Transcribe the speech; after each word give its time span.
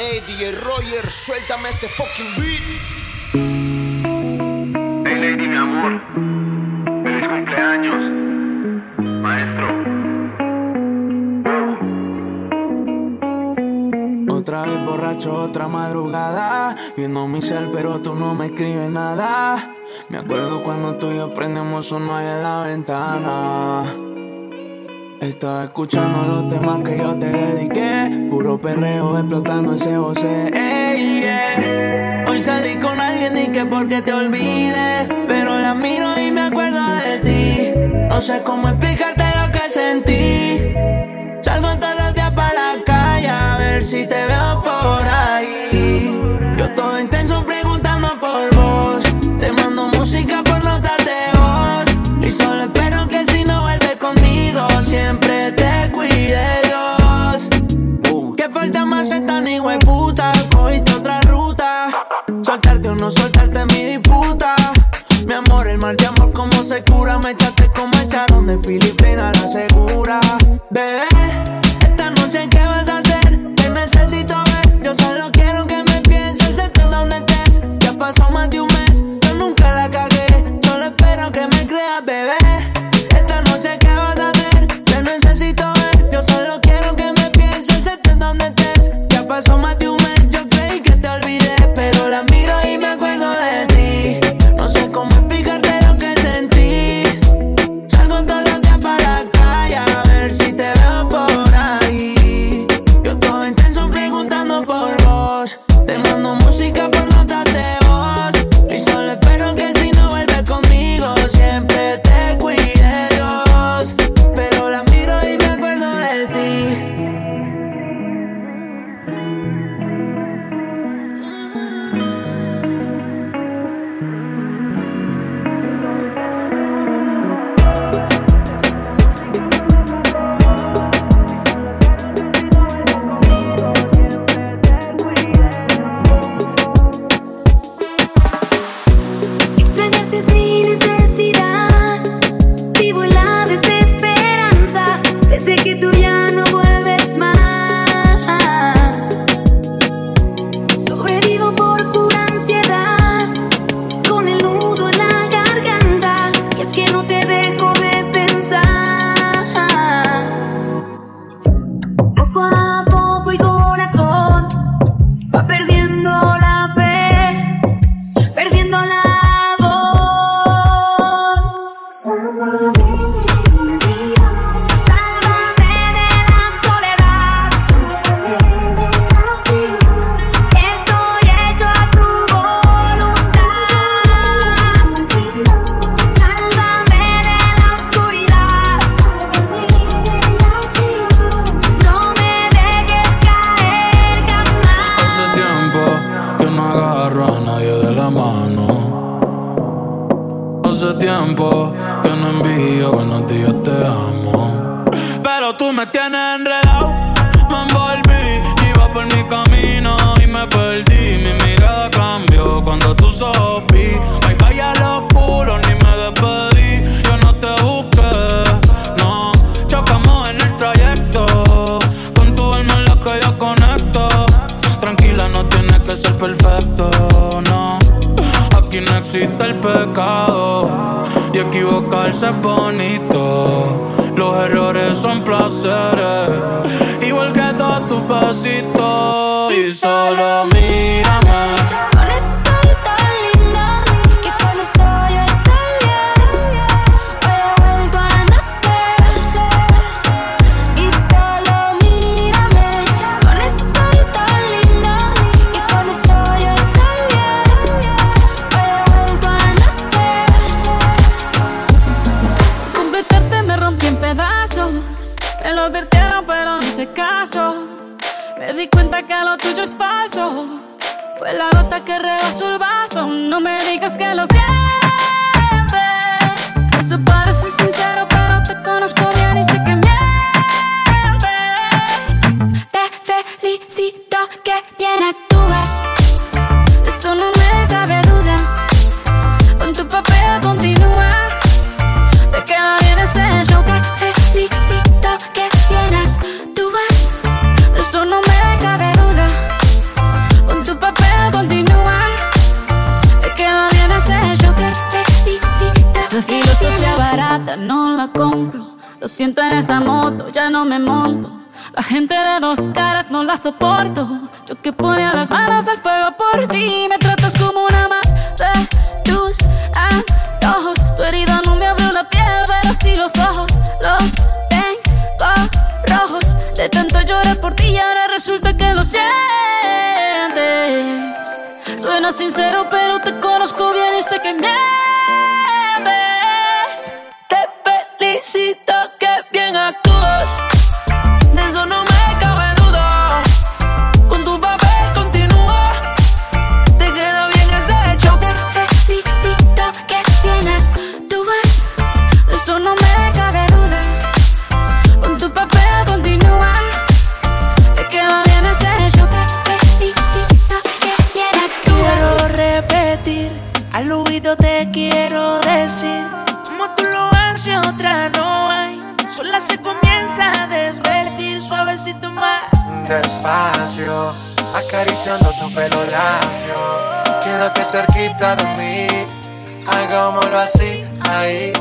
Hey, 0.00 0.22
DJ 0.24 0.52
Roger, 0.52 1.10
suéltame 1.10 1.70
ese 1.70 1.88
fucking 1.88 2.36
beat. 2.36 2.62
Hey, 5.04 5.16
lady, 5.18 5.48
mi 5.48 5.56
amor. 5.56 6.00
Feliz 7.02 7.26
cumpleaños, 7.26 8.04
maestro. 9.20 9.66
Otra 14.36 14.62
vez 14.62 14.84
borracho, 14.84 15.34
otra 15.34 15.66
madrugada. 15.66 16.76
Viendo 16.96 17.26
mi 17.26 17.42
cel, 17.42 17.68
pero 17.72 18.00
tú 18.00 18.14
no 18.14 18.36
me 18.36 18.46
escribes 18.46 18.88
nada. 18.90 19.74
Me 20.10 20.18
acuerdo 20.18 20.62
cuando 20.62 20.94
tú 20.94 21.10
y 21.10 21.16
yo 21.16 21.34
prendemos 21.34 21.90
uno 21.90 22.20
en 22.20 22.40
la 22.40 22.62
ventana. 22.62 24.07
Estás 25.28 25.64
escuchando 25.64 26.24
los 26.24 26.48
temas 26.48 26.80
que 26.80 26.96
yo 26.96 27.14
te 27.18 27.26
dediqué. 27.26 28.28
Puro 28.30 28.58
perreo 28.58 29.18
explotando 29.18 29.74
ese 29.74 29.94
José. 29.94 30.50
Hoy 32.26 32.42
salí 32.42 32.76
con 32.76 32.98
alguien 32.98 33.36
y 33.36 33.52
que 33.52 33.66
porque 33.66 34.00
te 34.00 34.10
olvide. 34.14 35.06
Pero 35.28 35.58
la 35.58 35.74
miro 35.74 36.18
y 36.18 36.30
me 36.30 36.40
acuerdo 36.40 36.80
de 37.04 37.18
ti. 37.18 37.70
No 38.08 38.22
sé 38.22 38.40
cómo 38.42 38.70
explicarte 38.70 39.24
lo 39.38 39.52
que 39.52 39.70
sentí. 39.70 40.77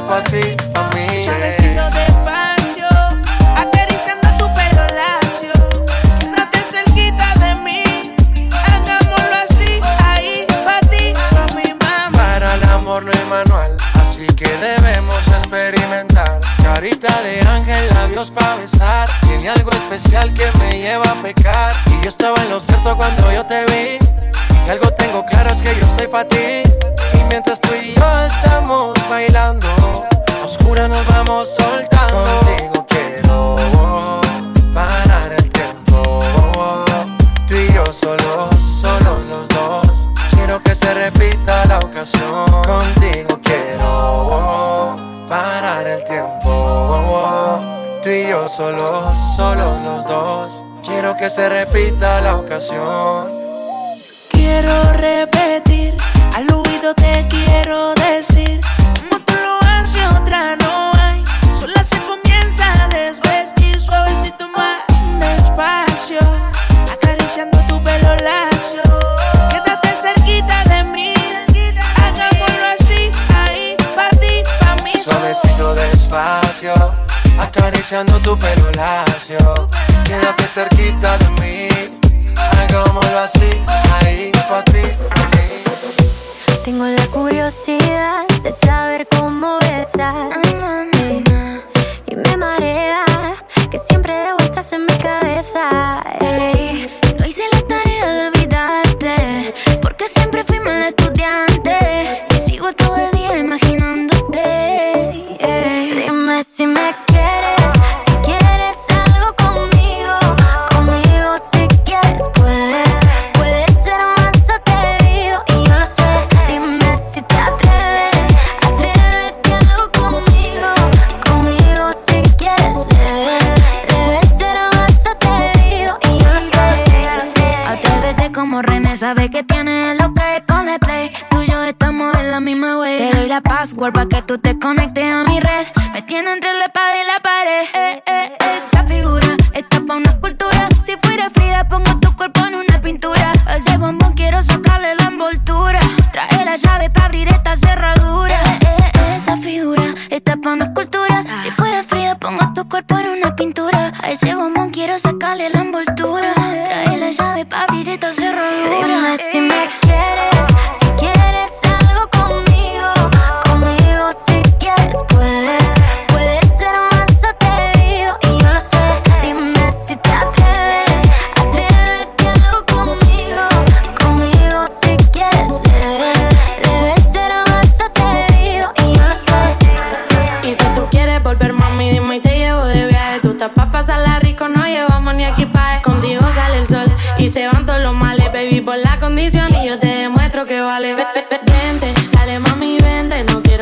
Party 0.08 0.56
for 0.74 0.96
me. 0.96 1.07
se 51.38 51.50
repita 51.50 52.20
la 52.22 52.36
ocasión. 52.38 53.37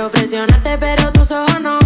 Quiero 0.05 0.21
presionarte, 0.21 0.77
pero 0.77 1.11
tus 1.11 1.31
ojos 1.31 1.59
no 1.61 1.79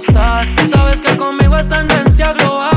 Sabes 0.00 1.02
que 1.02 1.14
conmigo 1.18 1.58
es 1.58 1.68
tendencia 1.68 2.32
global. 2.32 2.71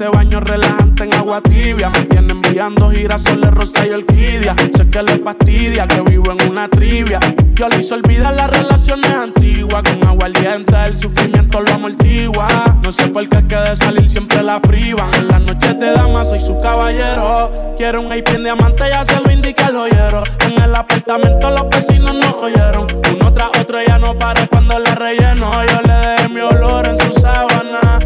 ese 0.00 0.08
baño 0.08 0.40
relajante 0.40 1.04
en 1.04 1.12
agua 1.12 1.42
tibia. 1.42 1.90
Me 1.90 2.06
tiene 2.06 2.32
enviando 2.32 2.88
girasoles, 2.88 3.50
rosa 3.50 3.86
y 3.86 3.90
orquídea. 3.90 4.56
Sé 4.74 4.88
que 4.88 5.02
le 5.02 5.18
fastidia 5.18 5.86
que 5.86 6.00
vivo 6.00 6.32
en 6.32 6.50
una 6.50 6.68
trivia. 6.68 7.20
Yo 7.54 7.68
le 7.68 7.80
hice 7.80 7.92
olvidar 7.94 8.34
las 8.34 8.48
relaciones 8.48 9.12
antiguas. 9.12 9.82
Con 9.82 10.08
agua 10.08 10.24
alienta, 10.24 10.86
el 10.86 10.98
sufrimiento 10.98 11.60
lo 11.60 11.74
amortigua. 11.74 12.48
No 12.82 12.92
sé 12.92 13.08
por 13.08 13.28
qué 13.28 13.36
es 13.38 13.44
que 13.44 13.56
de 13.56 13.76
salir 13.76 14.08
siempre 14.08 14.42
la 14.42 14.58
privan. 14.62 15.12
En 15.12 15.28
las 15.28 15.40
noches 15.42 15.78
de 15.78 15.92
dama 15.92 16.24
soy 16.24 16.38
su 16.38 16.58
caballero. 16.62 17.74
Quiero 17.76 18.00
un 18.00 18.16
IP 18.16 18.28
en 18.30 18.44
diamante, 18.44 18.84
ya 18.88 19.04
se 19.04 19.20
lo 19.20 19.30
indica 19.30 19.66
el 19.66 19.76
joyero. 19.76 20.24
En 20.46 20.62
el 20.62 20.74
apartamento 20.74 21.50
los 21.50 21.68
vecinos 21.68 22.14
no 22.14 22.36
oyeron. 22.40 22.86
Uno 23.14 23.32
tras 23.34 23.48
otro 23.60 23.78
ya 23.86 23.98
no 23.98 24.16
para 24.16 24.46
cuando 24.46 24.78
la 24.78 24.94
relleno. 24.94 25.62
Yo 25.66 25.82
le 25.82 25.92
dejé 25.92 26.28
mi 26.30 26.40
olor 26.40 26.86
en 26.86 26.96
su 26.96 27.20
sábana 27.20 27.99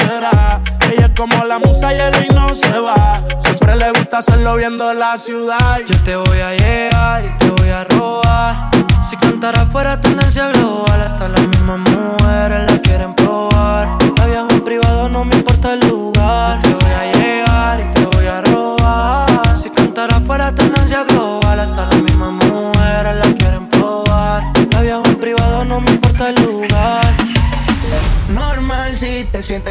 ella 0.00 1.06
es 1.06 1.10
como 1.16 1.44
la 1.44 1.58
musa 1.58 1.94
y 1.94 1.98
el 1.98 2.12
rey 2.12 2.28
no 2.34 2.54
se 2.54 2.78
va. 2.78 3.22
Siempre 3.42 3.76
le 3.76 3.90
gusta 3.90 4.18
hacerlo 4.18 4.56
viendo 4.56 4.92
la 4.94 5.18
ciudad. 5.18 5.80
Yo 5.86 5.96
te 6.04 6.16
voy 6.16 6.40
a 6.40 6.54
llegar 6.54 7.24
y 7.24 7.38
te 7.38 7.50
voy 7.50 7.70
a 7.70 7.84
robar. 7.84 8.70
Si 9.08 9.16
cantara 9.16 9.64
fuera 9.66 10.00
tendencia 10.00 10.48
global, 10.48 11.00
hasta 11.00 11.28
las 11.28 11.40
mismas 11.40 11.78
mujeres 11.78 12.70
la 12.70 12.78
quieren 12.78 13.14
probar. 13.14 13.88
La 14.18 14.26
viajo 14.26 14.48
en 14.50 14.60
privado, 14.64 15.08
no 15.08 15.24
me 15.24 15.36
importa 15.36 15.74
el 15.74 15.80
lugar. 15.88 16.60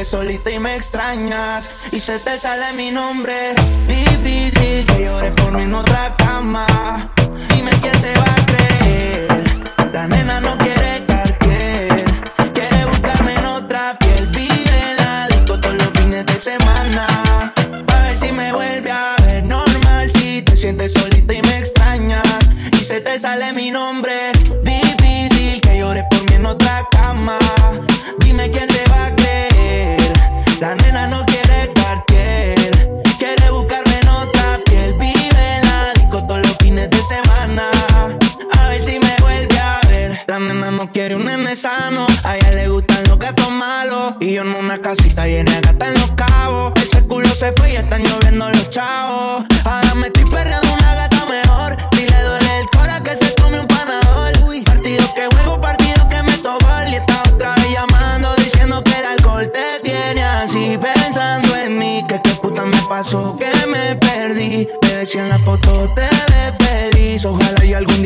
solita 0.04 0.52
y 0.52 0.60
me 0.60 0.76
extrañas 0.76 1.70
y 1.92 2.00
se 2.00 2.20
te 2.20 2.38
sale 2.38 2.74
mi 2.74 2.92
nombre. 2.92 3.54
Difícil 3.88 4.86
que 4.86 5.06
llores 5.06 5.32
por 5.32 5.52
mí 5.54 5.64
en 5.64 5.74
otra 5.74 6.14
cama. 6.18 7.12
Dime 7.50 7.72
quién 7.82 8.02
te 8.02 8.14
va 8.16 8.36
a 8.36 8.46
creer. 8.46 9.44
La 9.94 10.08
nena 10.08 10.42
no 10.42 10.58
quiere 10.58 11.05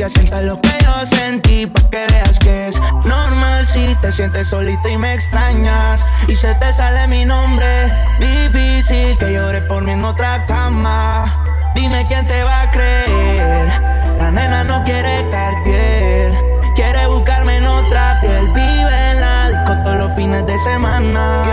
te 0.10 0.22
sientas 0.22 0.44
lo 0.44 0.60
que 0.60 0.70
yo 0.84 1.06
sentí, 1.06 1.68
pa' 1.68 1.90
que 1.92 2.08
veas 2.12 2.40
que 2.40 2.68
es 2.68 2.80
normal 3.06 3.66
si 3.68 3.96
te 4.02 4.12
sientes 4.12 4.48
solita 4.48 4.90
y 4.90 4.98
me 4.98 5.14
extrañas 5.14 6.04
y 6.28 6.36
se 6.36 6.54
te 6.56 6.74
sale 6.74 7.08
mi 7.08 7.26
nombre. 7.26 7.68
Difícil 8.20 9.18
que 9.18 9.34
llore 9.34 9.62
por 9.62 9.84
mí 9.84 9.92
en 9.92 10.04
otra 10.04 10.46
cama. 10.48 11.72
Dime 11.76 12.06
quién 12.08 12.26
te 12.26 12.44
va 12.44 12.64
a 12.64 12.72
creer. 12.72 13.68
La 14.18 14.32
nena 14.32 14.64
no 14.64 14.84
quiere 14.84 15.30
cartier, 15.30 16.34
quiere 16.76 17.08
buscarme 17.08 17.58
en 17.58 17.68
otra 17.68 18.20
piel. 18.22 18.48
Vive 18.48 19.12
en 19.12 19.22
la 19.22 19.50
disco 19.50 19.84
todos 19.84 19.98
los 19.98 20.16
fines 20.16 20.46
de 20.46 20.58
semana. 20.60 21.44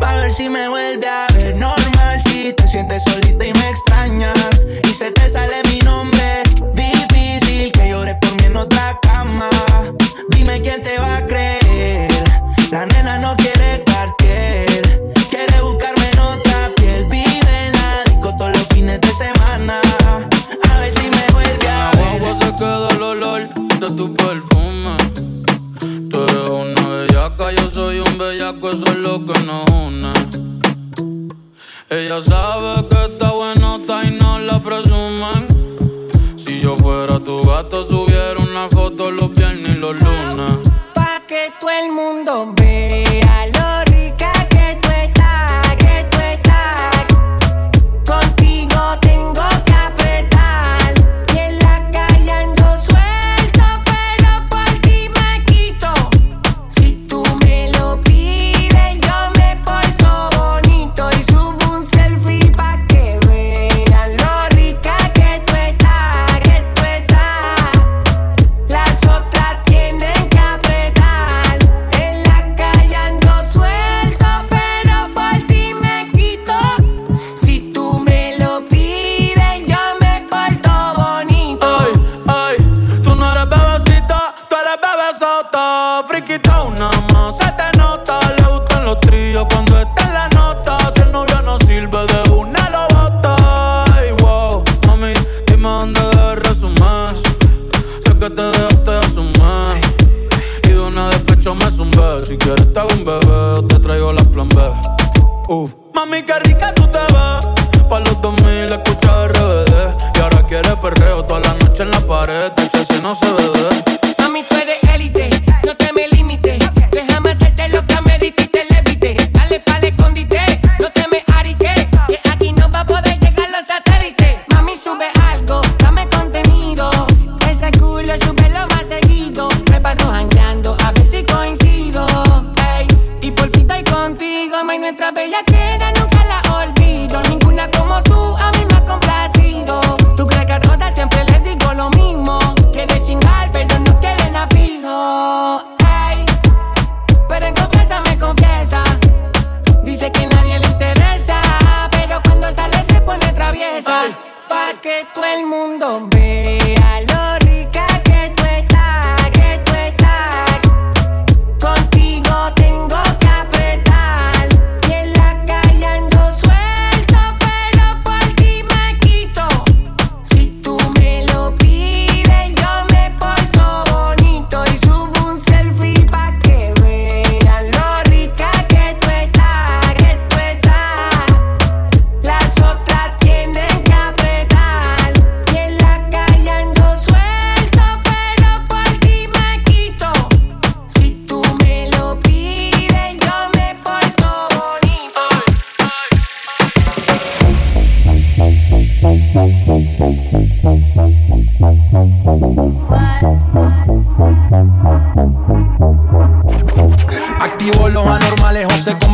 Pa' 0.00 0.14
ver 0.16 0.32
si 0.32 0.48
me 0.48 0.68
vuelve 0.68 1.06
a 1.06 1.26
ver 1.34 1.56
normal 1.56 2.22
si 2.24 2.52
te 2.54 2.66
sientes 2.66 3.02
solita 3.04 3.44
y 3.44 3.52
me 3.52 3.68
extrañas 3.68 4.62
y 4.84 4.94
se 4.94 5.10
te 5.10 5.30
sale 5.30 5.62
mi 5.64 5.69
te 10.78 10.98
va 10.98 11.09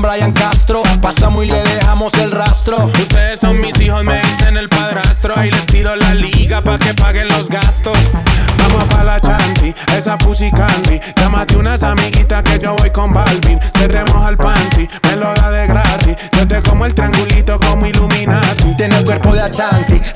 Brian 0.07 0.33
Castro. 0.33 0.83
Pasamos 1.03 1.45
y 1.45 1.49
le 1.49 1.63
dejamos 1.63 2.13
el 2.15 2.31
rastro. 2.31 2.85
Ustedes 2.87 3.41
son 3.41 3.61
mis 3.61 3.81
hijos, 3.81 4.05
me 4.05 4.21
dicen 4.21 4.57
el 4.57 4.69
padrastro. 4.69 5.35
Y 5.45 5.51
les 5.51 5.67
tiro 5.67 5.97
la 5.97 6.15
liga 6.15 6.63
pa' 6.63 6.79
que 6.79 6.95
paguen 6.95 7.29
los 7.29 7.49
gastos. 7.49 7.99
Vamos 8.59 8.85
pa' 8.85 9.05
la 9.05 9.21
chanti, 9.21 9.75
esa 9.97 10.17
pussy 10.19 10.51
candy. 10.51 11.01
Llámate 11.17 11.57
unas 11.57 11.83
amiguitas 11.83 12.43
que 12.45 12.59
yo 12.59 12.77
voy 12.77 12.91
con 12.91 13.13
Balvin. 13.13 13.59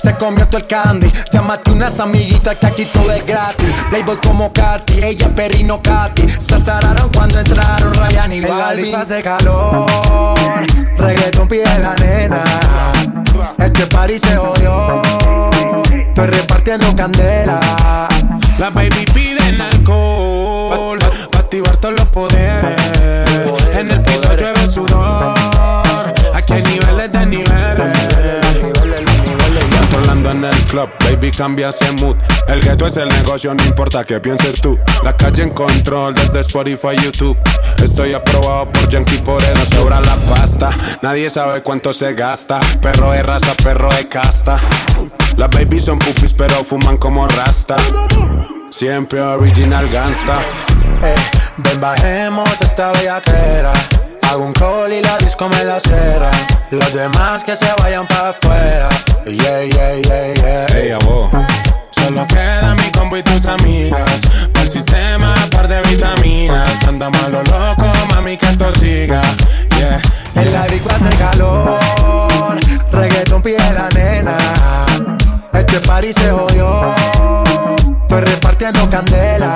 se 0.00 0.14
comió 0.14 0.46
todo 0.46 0.58
el 0.58 0.66
candy. 0.66 1.12
Llámate 1.32 1.70
unas 1.70 2.00
amiguitas 2.00 2.56
que 2.58 2.66
aquí 2.66 2.84
todo 2.84 3.12
es 3.12 3.24
gratis. 3.26 3.72
Playboy 3.90 4.16
como 4.24 4.52
Katy, 4.52 5.04
ella 5.04 5.26
es 5.26 5.32
perrino 5.32 5.80
Katy. 5.82 6.28
Se 6.28 6.54
azararon 6.54 7.10
cuando 7.12 7.38
entraron 7.38 7.94
Ryan 7.94 8.32
y 8.32 8.40
Balvin. 8.40 8.94
hace 8.94 9.22
calor, 9.22 10.34
reggaeton 10.96 11.48
pide 11.48 11.78
la 11.78 11.94
nena. 11.96 12.42
Este 13.58 13.86
party 13.86 14.18
se 14.18 14.36
jodió, 14.36 15.02
estoy 16.08 16.26
repartiendo 16.26 16.94
candela. 16.96 17.60
La 18.58 18.70
baby 18.70 19.04
piden 19.14 19.60
alcohol, 19.60 20.98
pa' 21.30 21.38
activar 21.38 21.76
todos 21.76 21.94
los 21.94 22.08
poderes. 22.08 22.80
En 23.74 23.90
el 23.90 24.02
piso 24.02 24.29
club, 30.70 30.88
baby, 31.00 31.30
cambia 31.32 31.70
ese 31.70 31.90
mood. 31.92 32.16
El 32.46 32.60
gueto 32.60 32.86
es 32.86 32.96
el 32.96 33.08
negocio, 33.08 33.52
no 33.54 33.64
importa 33.64 34.04
qué 34.04 34.20
pienses 34.20 34.60
tú. 34.60 34.78
La 35.02 35.16
calle 35.16 35.42
en 35.42 35.50
control 35.50 36.14
desde 36.14 36.40
Spotify, 36.40 36.96
YouTube. 37.02 37.36
Estoy 37.82 38.14
aprobado 38.14 38.70
por 38.70 38.88
Yankee, 38.88 39.18
por 39.18 39.42
eso 39.42 39.64
sobra 39.74 40.00
la 40.00 40.14
pasta. 40.32 40.70
Nadie 41.02 41.28
sabe 41.28 41.62
cuánto 41.62 41.92
se 41.92 42.14
gasta. 42.14 42.60
Perro 42.80 43.10
de 43.10 43.22
raza, 43.22 43.54
perro 43.62 43.90
de 43.90 44.08
casta. 44.08 44.58
Las 45.36 45.50
babies 45.50 45.84
son 45.84 45.98
pupis, 45.98 46.32
pero 46.32 46.62
fuman 46.62 46.96
como 46.96 47.26
rasta. 47.26 47.76
Siempre 48.70 49.20
original 49.20 49.88
gangsta. 49.88 50.38
Eh, 51.02 51.14
ven, 51.56 51.80
bajemos 51.80 52.48
esta 52.60 52.92
bellaquera. 52.92 53.72
Hago 54.22 54.44
un 54.44 54.52
call 54.52 54.92
y 54.92 55.02
la 55.02 55.18
disco 55.18 55.48
me 55.48 55.64
la 55.64 55.80
cera. 55.80 56.30
Los 56.70 56.94
demás 56.94 57.42
que 57.42 57.56
se 57.56 57.66
vayan 57.80 58.06
para 58.06 58.28
afuera. 58.28 58.88
Yeah, 59.26 59.62
yeah, 59.62 59.94
yeah, 60.06 60.34
yeah. 60.34 60.66
Hey, 60.70 60.94
vos. 61.04 61.30
Solo 61.90 62.26
queda 62.26 62.74
mi 62.74 62.90
combo 62.92 63.16
y 63.16 63.22
tus 63.22 63.44
amigas. 63.46 64.20
Para 64.52 64.64
el 64.64 64.70
sistema, 64.70 65.34
par 65.50 65.68
de 65.68 65.80
vitaminas. 65.82 66.86
Andamos 66.88 67.22
a 67.22 67.28
lo 67.28 67.42
loco, 67.42 67.84
mami, 68.14 68.36
que 68.36 68.46
esto 68.46 68.74
siga. 68.76 69.20
Yeah. 69.76 70.00
En 70.34 70.52
la 70.52 70.66
disco 70.66 70.88
hace 70.90 71.10
calor. 71.16 71.78
Reggaeton 72.92 73.42
pide 73.42 73.72
la 73.72 73.88
nena. 73.90 74.36
Este 75.52 75.80
party 75.80 76.12
se 76.12 76.30
jodió. 76.30 76.94
Estoy 78.02 78.20
repartiendo 78.22 78.88
candela. 78.88 79.52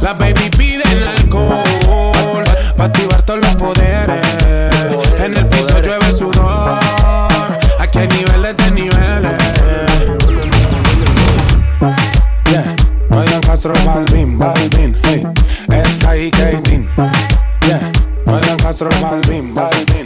La 0.00 0.14
baby 0.14 0.50
piden 0.56 1.02
alcohol. 1.02 2.44
Pa' 2.76 2.90
Balvin, 14.42 14.92
hey. 15.04 15.22
Y 16.16 16.30
Katin. 16.32 16.88
Yeah. 17.68 17.92
Ryan 18.26 18.56
Castro, 18.58 18.90
Balvin, 19.00 19.54
Balvin, 19.54 20.01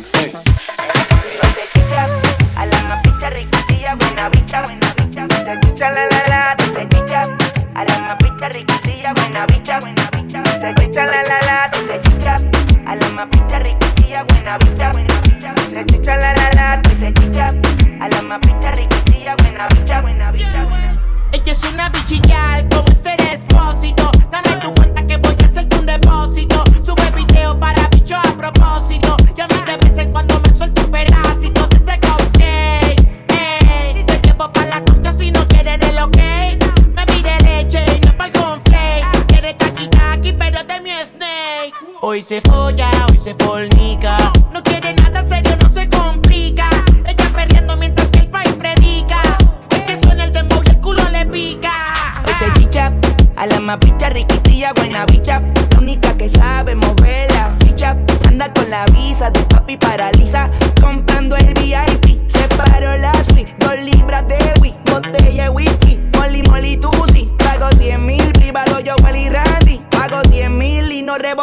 se 42.26 42.40
folla, 42.40 42.90
hoy 43.08 43.20
se 43.20 43.36
fornica. 43.38 43.75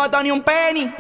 Reboto 0.04 0.22
ni 0.24 0.32
un 0.32 0.42
penny. 0.42 0.94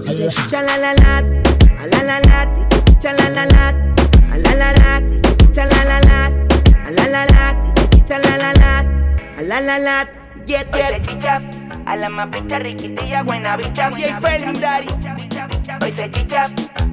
Si 0.00 0.14
se 0.14 0.26
escucha 0.26 0.62
la 0.62 0.76
la 0.76 0.94
la, 0.94 1.18
a 1.18 1.86
la 1.86 2.02
la 2.02 2.20
la, 2.20 2.54
si 2.54 2.60
se 2.60 2.76
escucha 2.76 3.12
la 3.12 3.28
la 3.30 3.46
la, 3.46 3.68
a 4.32 4.38
la 4.38 4.54
la 4.54 4.72
la, 4.72 5.00
si 5.00 5.08
se 5.08 5.28
escucha 5.28 5.64
la 5.66 5.84
la 5.84 6.00
la, 6.00 6.26
a 6.86 6.90
la 6.90 7.06
la 7.06 7.26
la, 7.26 7.54
si 7.60 7.68
se 7.74 7.82
escucha 7.82 8.18
la 8.18 8.36
la 8.36 8.52
la, 8.52 8.78
a 9.38 9.42
la 9.42 9.60
la 9.60 9.78
la, 9.78 10.08
get 10.46 10.66
get. 10.72 11.36
a 11.86 11.96
la 11.96 12.08
más 12.08 12.28
picha 12.28 12.58
riquitilla, 12.58 13.22
buena 13.22 13.56
bicha, 13.56 13.88
buena 13.88 14.06
bicha. 14.06 14.20
Feli 14.20 14.58
Daddy. 14.58 14.88
Hoy 15.82 15.92
se 15.92 16.10
chicha, 16.10 16.42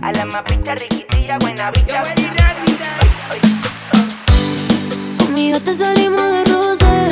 a 0.02 0.12
la 0.12 0.26
más 0.26 0.44
picha 0.44 0.76
riquitilla, 1.24 1.38
buena 1.40 1.72
bicha. 1.72 2.04
Conmigo 5.18 5.60
te 5.60 5.74
salimos 5.74 6.22
de 6.22 6.44
roce, 6.46 7.10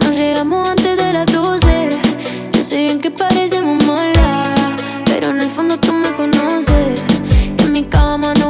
nos 0.00 0.10
llegamos 0.12 0.68
antes 0.68 0.96
de 0.96 1.12
las 1.12 1.26
12. 1.26 1.90
Yo 2.52 2.64
sé 2.64 2.76
bien 2.78 3.00
que 3.00 3.10
parecemos 3.10 3.84
malas, 3.86 4.50
pero 5.06 5.30
en 5.30 5.42
el 5.42 5.50
fondo 5.50 5.76
tú 5.78 5.92
me 5.92 6.12
conoces. 6.14 7.02
En 7.58 7.72
mi 7.72 7.84
cama 7.84 8.34
no 8.34 8.41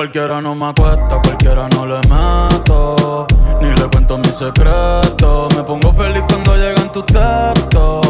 cualquiera 0.00 0.40
no 0.40 0.54
me 0.54 0.64
acuesto, 0.64 1.20
cualquiera 1.22 1.68
no 1.74 1.84
le 1.84 1.96
meto. 2.08 3.26
Ni 3.60 3.68
le 3.68 3.86
cuento 3.90 4.16
mis 4.16 4.34
secretos. 4.34 5.54
Me 5.54 5.62
pongo 5.62 5.92
feliz 5.92 6.22
cuando 6.26 6.56
llegan 6.56 6.90
tus 6.90 7.04
textos. 7.04 8.00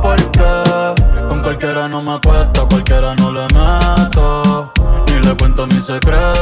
Porque 0.00 0.94
con 1.28 1.42
cualquiera 1.42 1.88
no 1.88 2.02
me 2.02 2.14
acuesto, 2.14 2.66
cualquiera 2.66 3.14
no 3.16 3.32
le 3.32 3.42
meto. 3.52 4.72
Ni 5.08 5.28
le 5.28 5.36
cuento 5.36 5.66
mis 5.66 5.84
secretos. 5.84 6.35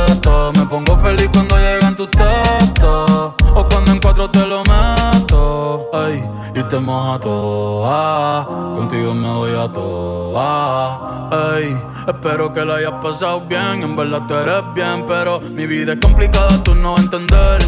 Espero 12.13 12.53
que 12.53 12.65
la 12.65 12.77
hayas 12.77 12.93
pasado 13.03 13.41
bien. 13.43 13.83
En 13.83 13.97
verdad 13.97 14.23
tú 14.29 14.35
eres 14.35 14.63
bien, 14.75 15.05
pero 15.07 15.41
mi 15.41 15.67
vida 15.67 15.95
es 15.95 16.01
complicada, 16.01 16.63
tú 16.63 16.75
no 16.75 16.93
vas 16.93 17.01
a 17.01 17.05
entender. 17.05 17.63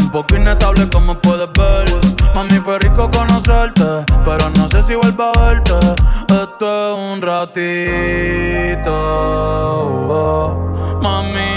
Un 0.00 0.10
poco 0.10 0.36
inestable 0.36 0.88
como 0.90 1.18
puedes 1.20 1.48
ver. 1.52 1.88
Mami, 2.34 2.58
fue 2.58 2.78
rico 2.78 3.10
conocerte, 3.10 4.04
pero 4.24 4.50
no 4.56 4.68
sé 4.68 4.82
si 4.82 4.94
vuelvo 4.94 5.24
a 5.24 5.46
verte. 5.46 5.74
Esto 6.28 6.94
es 6.94 7.12
un 7.12 7.22
ratito. 7.22 8.92
oh. 10.10 10.98
Mami, 11.02 11.47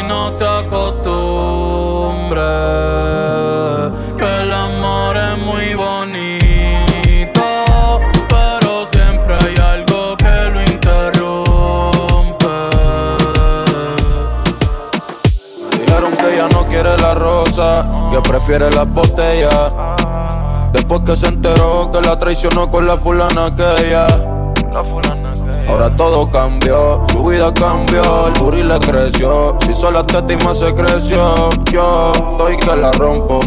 la 17.62 18.10
que 18.12 18.21
prefiere 18.21 18.69
las 18.71 18.88
botellas. 18.91 19.76
Después 20.74 21.02
que 21.02 21.15
se 21.15 21.28
enteró 21.28 21.91
que 21.91 22.02
la 22.02 22.17
traicionó 22.17 22.69
con 22.71 22.88
la 22.88 22.97
fulana 22.97 23.45
aquella. 23.45 24.08
Ahora 25.67 25.95
todo 25.95 26.30
cambió, 26.32 27.04
su 27.12 27.24
vida 27.24 27.54
cambió, 27.54 28.28
el 28.28 28.34
booty 28.39 28.63
le 28.63 28.80
creció. 28.80 29.58
Si 29.65 29.76
sola 29.76 30.04
teta 30.04 30.34
y 30.34 30.38
más 30.38 30.60
se 30.60 30.74
creció, 30.74 31.50
yo 31.71 32.12
estoy 32.30 32.58
que 32.58 32.76
la 32.76 32.91
rompo. 32.93 33.39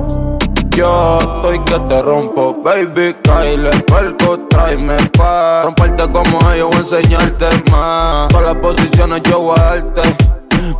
Yo 0.77 1.19
estoy 1.21 1.59
que 1.61 1.79
te 1.79 2.03
rompo, 2.03 2.57
baby, 2.65 3.15
Kyle, 3.23 3.71
perco, 3.87 4.41
tráeme 4.51 4.97
pa' 5.17 5.63
Romperte 5.67 6.11
como 6.11 6.51
ellos, 6.51 6.67
voy 6.69 6.79
a 6.79 6.81
enseñarte 6.81 7.47
más 7.71 8.29
Todas 8.31 8.45
las 8.45 8.57
posiciones 8.57 9.23
yo 9.23 9.39
voy 9.39 9.57
a 9.57 9.63
darte 9.63 10.03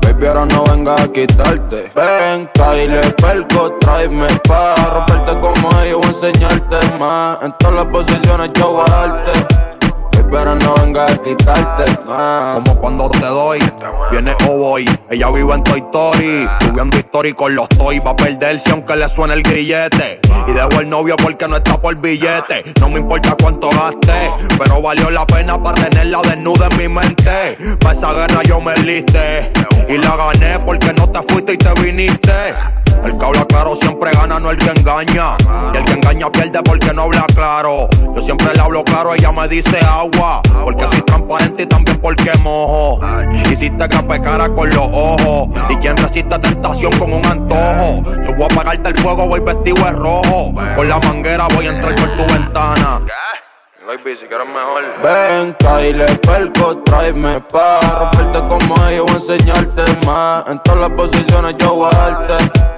Baby, 0.01 0.27
ahora 0.27 0.47
no 0.47 0.65
vengas 0.65 1.01
a 1.01 1.09
quitarte. 1.13 1.93
Ven, 1.95 2.49
Kyle, 2.55 3.15
perco, 3.17 3.73
tráeme 3.81 4.27
pa' 4.49 4.75
Romperte 4.93 5.39
como 5.41 5.81
ellos, 5.81 6.01
voy 6.01 6.07
a 6.07 6.09
enseñarte 6.09 6.77
más. 6.99 7.43
En 7.43 7.53
todas 7.59 7.75
las 7.75 7.87
posiciones 7.87 8.51
yo 8.55 8.71
voy 8.71 9.64
Ahora 10.37 10.57
no 10.57 10.75
vengas 10.75 11.13
a 11.13 11.23
quitarte 11.23 11.85
más 12.07 12.57
Como 12.57 12.77
cuando 12.77 13.09
te 13.09 13.25
doy, 13.25 13.61
viene 14.11 14.35
o. 14.49 14.77
Ella 14.79 15.31
vive 15.31 15.55
en 15.55 15.63
Toy 15.63 15.79
Story, 15.79 16.49
subiendo 16.61 16.97
story 16.97 17.33
con 17.35 17.55
los 17.55 17.69
toys. 17.69 18.01
Va 18.05 18.11
a 18.11 18.17
perderse 18.17 18.73
aunque 18.73 18.97
le 18.97 19.09
suene 19.09 19.35
el 19.35 19.43
grillete. 19.43 20.21
Y 20.49 20.53
dejo 20.53 20.81
el 20.81 20.89
novio 20.89 21.15
porque 21.23 21.47
no 21.47 21.57
está 21.57 21.81
por 21.81 21.95
billete. 21.97 22.65
No 22.81 22.89
me 22.89 22.99
importa 22.99 23.37
cuánto 23.41 23.71
gaste, 23.71 24.33
pero 24.59 24.83
valió 24.83 25.09
la 25.11 25.25
pena 25.27 25.63
para 25.63 25.85
tenerla 25.85 26.21
desnuda 26.23 26.67
en 26.73 26.77
mi 26.79 26.89
mente. 26.89 27.57
Pa' 27.79 27.93
esa 27.93 28.13
guerra 28.13 28.43
yo 28.43 28.61
me 28.61 28.77
liste. 28.79 29.53
Y 29.89 29.99
la 29.99 30.17
gané 30.17 30.59
porque 30.67 30.93
no 30.95 31.09
te 31.09 31.23
fuiste 31.23 31.53
y 31.53 31.59
te 31.59 31.81
viniste. 31.81 32.33
El 33.05 33.19
que 33.19 33.25
habla 33.25 33.45
claro 33.45 33.75
siempre 33.77 34.11
gana, 34.13 34.41
no 34.41 34.51
el 34.51 34.59
que 34.59 34.71
engaña. 34.71 35.37
Y 35.73 35.77
el 35.77 35.85
que 35.85 35.93
engaña 35.93 36.31
pierde 36.31 36.63
porque 36.63 36.93
no 36.95 37.03
habla 37.03 37.25
claro. 37.35 37.89
Yo 38.15 38.23
siempre 38.23 38.53
le 38.55 38.61
hablo 38.61 38.83
claro, 38.85 39.15
ella 39.15 39.31
me 39.33 39.47
dice 39.49 39.79
agua. 39.85 40.41
Porque 40.65 40.85
soy 40.85 41.03
transparente 41.03 41.65
y 41.65 41.67
también 41.67 41.99
porque 41.99 42.31
mojo. 42.39 43.01
Hiciste 43.51 43.89
que 43.89 44.03
pecara 44.05 44.49
con 44.49 44.69
los 44.71 44.89
ojos. 44.91 45.49
Y 45.69 45.77
quien 45.77 45.97
resiste 45.97 46.39
tentación 46.39 46.93
con 46.99 47.13
un 47.13 47.25
antojo. 47.27 48.03
Yo 48.27 48.35
voy 48.35 48.43
a 48.43 48.47
apagarte 48.47 48.89
el 48.91 48.99
fuego, 48.99 49.29
voy 49.29 49.41
vestido 49.41 49.85
de 49.85 49.91
rojo. 49.93 50.53
Con 50.75 50.89
la 50.89 50.99
manguera 51.01 51.47
voy 51.55 51.67
a 51.67 51.71
entrar 51.71 51.95
por 51.95 52.17
tu 52.17 52.33
ventana. 52.33 53.01
Baby, 53.87 54.17
si 54.17 54.27
quieres 54.27 54.47
mejor. 54.47 54.83
Ven, 55.03 55.55
Kyle, 55.59 56.19
perco, 56.21 56.79
tráeme 56.79 57.39
pa' 57.41 57.81
romperte 57.99 58.39
como 58.49 58.89
ellos, 58.89 59.05
voy 59.05 59.15
a 59.15 59.19
enseñarte 59.19 59.83
más. 60.07 60.49
En 60.49 60.59
todas 60.61 60.81
las 60.81 60.91
posiciones 60.93 61.55
yo 61.59 61.75
voy 61.75 61.91
a 61.93 61.99
darte. 61.99 62.74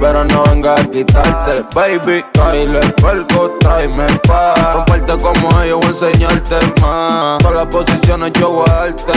Pero 0.00 0.24
no 0.24 0.44
vengas 0.44 0.80
a 0.80 0.90
quitarte, 0.90 1.64
baby, 1.74 2.24
Kyle, 2.32 2.80
perco, 3.02 3.50
tráeme 3.60 4.06
pa' 4.26 4.54
romperte 4.74 5.18
como 5.18 5.62
ellos, 5.62 5.80
voy 5.80 5.86
a 5.86 5.90
enseñarte 5.90 6.56
más. 6.80 7.38
Todas 7.38 7.54
las 7.54 7.66
posiciones 7.66 8.32
yo 8.38 8.50
voy 8.50 8.64
a 8.68 8.74
darte. 8.74 9.12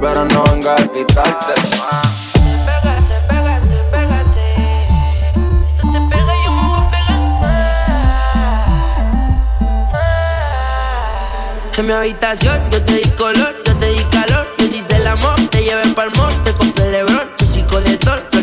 Pero 0.00 0.24
no 0.26 0.44
vengas 0.44 0.80
a 0.80 0.86
quitarte 0.88 1.54
más. 1.78 2.28
En 11.78 11.86
mi 11.86 11.92
habitación 11.92 12.60
yo 12.72 12.82
te 12.82 12.92
di 12.92 13.10
color, 13.12 13.54
yo 13.64 13.76
te 13.76 13.86
di 13.86 14.04
calor, 14.10 14.46
yo 14.58 14.68
te 14.68 14.76
hice 14.76 14.96
el 14.96 15.06
amor, 15.06 15.36
te 15.48 15.62
llevé 15.62 15.86
pa'l 15.94 16.10
mall, 16.16 16.37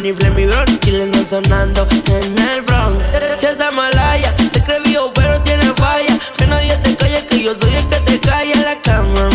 de 0.05 0.13
tol, 0.13 0.13
Tony 0.13 0.13
Flemmy 0.13 0.45
Bron, 0.45 0.79
Chile 0.79 1.05
no 1.07 1.23
sonando 1.23 1.87
en 2.07 2.37
el 2.37 2.61
Bronx. 2.61 3.03
Que 3.39 3.49
esa 3.49 3.71
malaya, 3.71 4.35
se 4.53 4.63
cree 4.63 4.79
vivo 4.81 5.11
pero 5.13 5.41
tiene 5.41 5.63
falla, 5.75 6.17
que 6.37 6.47
nadie 6.47 6.77
te 6.77 6.95
calle, 6.95 7.25
que 7.27 7.43
yo 7.43 7.55
soy 7.55 7.73
el 7.75 7.87
que 7.87 7.99
te 8.01 8.19
calla 8.19 8.53
en 8.53 8.65
la 8.65 8.81
cama, 8.81 9.29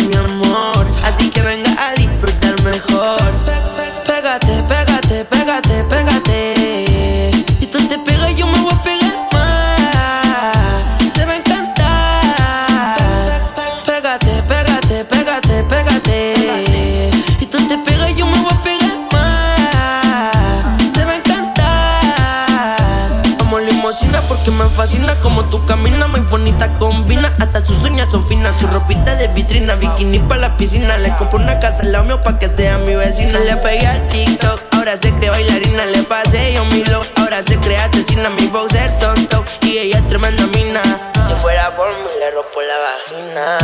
que 24.43 24.51
me 24.51 24.67
fascina 24.69 25.19
como 25.19 25.43
tú 25.45 25.63
caminas, 25.65 26.09
muy 26.09 26.21
bonita 26.21 26.67
combina. 26.79 27.33
Hasta 27.39 27.63
sus 27.63 27.83
uñas 27.83 28.11
son 28.11 28.25
finas, 28.25 28.57
su 28.59 28.65
ropita 28.67 29.15
de 29.15 29.27
vitrina, 29.27 29.75
bikini 29.75 30.19
para 30.19 30.41
la 30.41 30.57
piscina. 30.57 30.97
Le 30.97 31.15
compro 31.17 31.37
una 31.37 31.59
casa 31.59 31.83
al 31.83 31.91
lado 31.91 32.05
mío 32.05 32.21
pa' 32.23 32.39
que 32.39 32.47
sea 32.47 32.77
mi 32.79 32.95
vecina. 32.95 33.39
Le 33.39 33.55
pegué 33.57 33.85
al 33.85 34.07
TikTok, 34.07 34.63
ahora 34.71 34.97
se 34.97 35.11
cree 35.13 35.29
bailarina. 35.29 35.85
Le 35.85 36.03
pasé 36.03 36.53
yo 36.53 36.65
mi 36.65 36.83
look, 36.85 37.05
ahora 37.17 37.43
se 37.43 37.57
cree 37.57 37.77
asesina. 37.77 38.29
Mi 38.29 38.47
boxer 38.47 38.91
son 38.91 39.27
top 39.27 39.45
y 39.61 39.77
ella 39.77 39.99
es 39.99 40.07
tremenda 40.07 40.45
mina. 40.47 40.81
Si 41.13 41.35
fuera 41.41 41.75
por 41.75 41.89
mí, 41.89 42.09
le 42.19 42.31
rompo 42.31 42.61
la 42.61 42.77
vagina. 42.79 43.57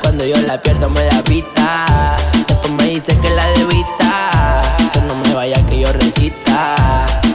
Cuando 0.00 0.24
yo 0.24 0.36
la 0.46 0.60
pierdo, 0.60 0.88
me 0.88 1.04
da 1.04 1.22
pita. 1.24 2.16
Después 2.48 2.72
me 2.72 2.84
dice 2.84 3.18
que 3.20 3.30
la 3.30 3.46
debita. 3.48 4.62
Que 4.92 5.00
no 5.02 5.16
me 5.16 5.34
vaya, 5.34 5.56
que 5.66 5.80
yo 5.80 5.92
recita. 5.92 6.76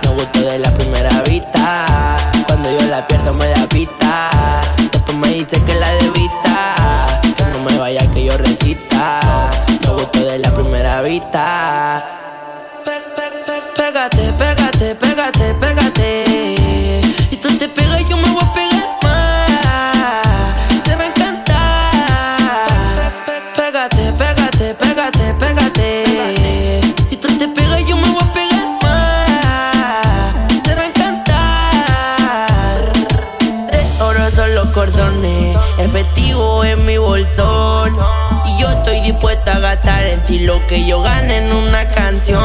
No 0.05 0.13
gusto 0.13 0.39
de 0.39 0.59
la 0.59 0.71
primera 0.71 1.21
vista. 1.21 2.28
Cuando 2.61 2.77
yo 2.77 2.89
la 2.89 3.07
pierdo, 3.07 3.33
me 3.33 3.47
da 3.47 3.65
pita. 3.69 4.29
Después 4.91 5.17
me 5.17 5.29
dice 5.29 5.63
que 5.63 5.75
la 5.75 5.93
debita. 5.93 7.21
Que 7.37 7.45
no 7.45 7.63
me 7.63 7.77
vaya, 7.77 8.01
que 8.11 8.25
yo 8.25 8.37
recita. 8.37 9.21
No 9.85 9.93
gusto 9.93 10.19
de 10.25 10.39
la 10.39 10.51
primera 10.51 11.01
vista. 11.01 11.88
Son 34.35 34.53
los 34.53 34.69
cordones, 34.69 35.57
efectivo 35.79 36.63
en 36.63 36.85
mi 36.85 36.97
bolsón. 36.97 37.97
Y 38.45 38.61
yo 38.61 38.69
estoy 38.69 39.01
dispuesta 39.01 39.55
a 39.55 39.59
gastar 39.59 40.05
en 40.05 40.23
ti 40.23 40.39
lo 40.39 40.65
que 40.67 40.85
yo 40.85 41.01
gane 41.01 41.37
en 41.37 41.51
una 41.51 41.87
canción. 41.87 42.39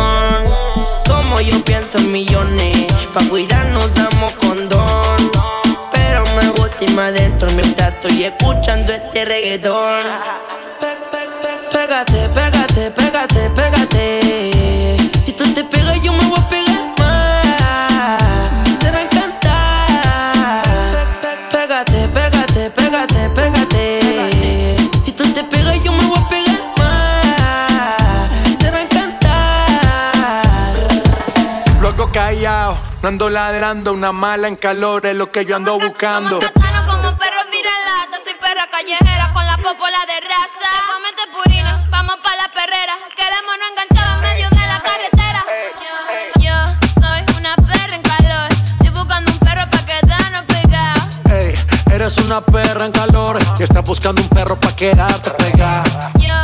Como 1.07 1.41
yo 1.41 1.63
pienso 1.63 1.99
en 1.99 2.11
millones, 2.11 2.87
pa' 3.13 3.23
cuidarnos 3.29 3.95
damos 3.95 4.33
condón. 4.35 5.31
Pero 5.93 6.25
me 6.35 6.49
gusta 6.51 6.85
irme 6.85 7.03
adentro 7.03 7.51
mientras 7.53 7.93
estoy 7.93 8.25
escuchando 8.25 8.93
este 8.93 9.25
reggaetón. 9.27 10.05
Pégate, 11.71 12.29
pégate, 12.31 12.91
pégate, 12.91 13.51
pégate. 13.51 14.97
Y 15.27 15.33
tú 15.33 15.45
te 15.53 15.63
pegas 15.65 15.99
y 15.99 16.01
yo 16.01 16.13
me 16.13 16.25
voy 16.27 16.41
a 16.41 16.49
pegar 16.49 16.74
callado, 32.15 32.79
no 33.03 33.09
ando 33.09 33.29
ladrando, 33.29 33.93
una 33.93 34.13
mala 34.13 34.47
en 34.47 34.55
calor 34.55 35.05
es 35.05 35.17
lo 35.17 35.33
que 35.33 35.45
yo 35.45 35.57
ando 35.57 35.81
buscando. 35.81 36.39
Katana 36.39 36.87
como 36.87 37.19
perro 37.19 37.43
viralata, 37.51 38.19
soy 38.23 38.35
perra 38.41 38.69
callejera 38.71 39.33
con 39.35 39.45
la 39.45 39.57
popola 39.57 39.99
de 40.07 40.21
raza. 40.21 40.71
Comete 40.95 41.23
purina, 41.35 41.85
vamos 41.91 42.17
pa' 42.23 42.37
la 42.37 42.49
perrera. 42.55 42.95
Queremos 43.17 43.55
no 43.59 43.67
enganchar 43.69 44.15
en 44.15 44.21
medio 44.23 44.49
de 44.49 44.65
la 44.65 44.81
carretera. 44.81 45.45
Yo, 46.39 46.41
yo 46.41 47.03
soy 47.03 47.37
una 47.37 47.57
perra 47.57 47.97
en 47.97 48.03
calor. 48.03 48.49
Estoy 48.53 48.91
buscando 48.91 49.33
un 49.33 49.39
perro 49.41 49.71
pa' 49.71 49.85
quedarnos 49.85 50.45
pegados. 50.45 51.15
Ey, 51.33 51.55
eres 51.93 52.17
una 52.19 52.41
perra 52.43 52.87
en 52.87 52.93
calor 52.93 53.41
y 53.59 53.63
estás 53.65 53.83
buscando 53.83 54.23
un 54.23 54.29
perro 54.29 54.55
pa' 54.61 54.77
quedarte 54.77 55.31
pegada. 55.31 56.13
Yo 56.15 56.44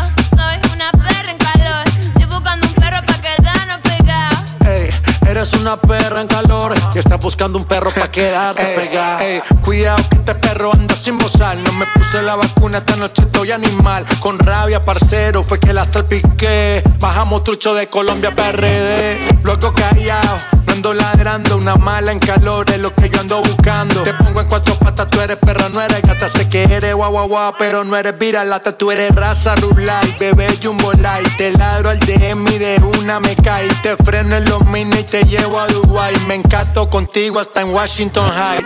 eres 5.41 5.55
una 5.55 5.77
perra 5.79 6.21
en 6.21 6.27
calor 6.27 6.75
y 6.95 6.99
estás 6.99 7.19
buscando 7.19 7.59
un 7.59 7.65
perro 7.65 7.91
pa' 7.91 8.11
quedarte 8.13 8.63
pegada. 8.77 9.25
Ey, 9.25 9.41
cuidado 9.63 9.97
que 10.11 10.17
este 10.17 10.35
perro 10.35 10.71
anda 10.73 10.95
sin 10.95 11.17
bozar. 11.17 11.57
No 11.57 11.73
me 11.73 11.87
puse 11.95 12.21
la 12.21 12.37
vacuna, 12.37 12.79
esta 12.79 12.97
noche 12.97 13.23
estoy 13.23 13.51
animal. 13.51 14.05
Con 14.21 14.39
rabia, 14.39 14.85
parcero, 14.85 15.43
fue 15.43 15.59
que 15.59 15.73
la 15.73 15.87
salpiqué. 15.87 16.83
Bajamos 16.99 17.43
trucho 17.45 17.75
de 17.75 17.89
Colombia 17.89 18.35
PRD. 18.37 19.19
Luego 19.43 19.73
callado, 19.73 20.37
no 20.67 20.73
ando 20.75 20.93
ladrando. 20.93 21.57
Una 21.57 21.77
mala 21.77 22.13
en 22.13 22.19
calor 22.19 22.71
es 22.71 22.79
lo 22.79 22.95
que 22.95 23.09
yo 23.09 23.21
ando 23.21 23.41
buscando. 23.41 24.03
Te 24.03 24.13
pongo 24.13 24.43
en 24.43 24.49
cuatro 24.49 24.75
patas, 24.75 25.09
tú 25.09 25.21
eres 25.21 25.39
perra, 25.39 25.71
no 25.71 25.81
eres 25.81 26.03
gata. 26.03 26.29
Sé 26.29 26.49
que 26.49 26.65
eres 26.65 26.95
guau 26.95 27.13
guau 27.13 27.29
guau, 27.29 27.55
pero 27.59 27.83
no 27.85 27.97
eres 27.97 28.19
viralata. 28.19 28.77
Tú 28.77 28.91
eres 28.91 29.15
raza 29.15 29.55
rulay, 29.57 30.15
bebé 30.19 30.49
jumbo 30.63 30.93
light. 30.93 31.37
Te 31.39 31.53
ladro 31.53 31.89
al 31.89 31.99
DM 31.99 32.47
y 32.49 32.59
de 32.59 32.83
una 32.99 33.21
me 33.21 33.37
cae. 33.37 33.69
Te 33.83 33.97
freno 33.97 34.37
en 34.37 34.45
los 34.45 34.67
mini 34.67 34.99
y 34.99 35.05
te 35.05 35.30
llevo 35.31 35.61
a 35.61 35.67
Dubai. 35.69 36.19
Me 36.27 36.35
encanto 36.35 36.91
contigo 36.91 37.39
hasta 37.39 37.61
en 37.63 37.73
Washington 37.73 38.29
High. 38.29 38.65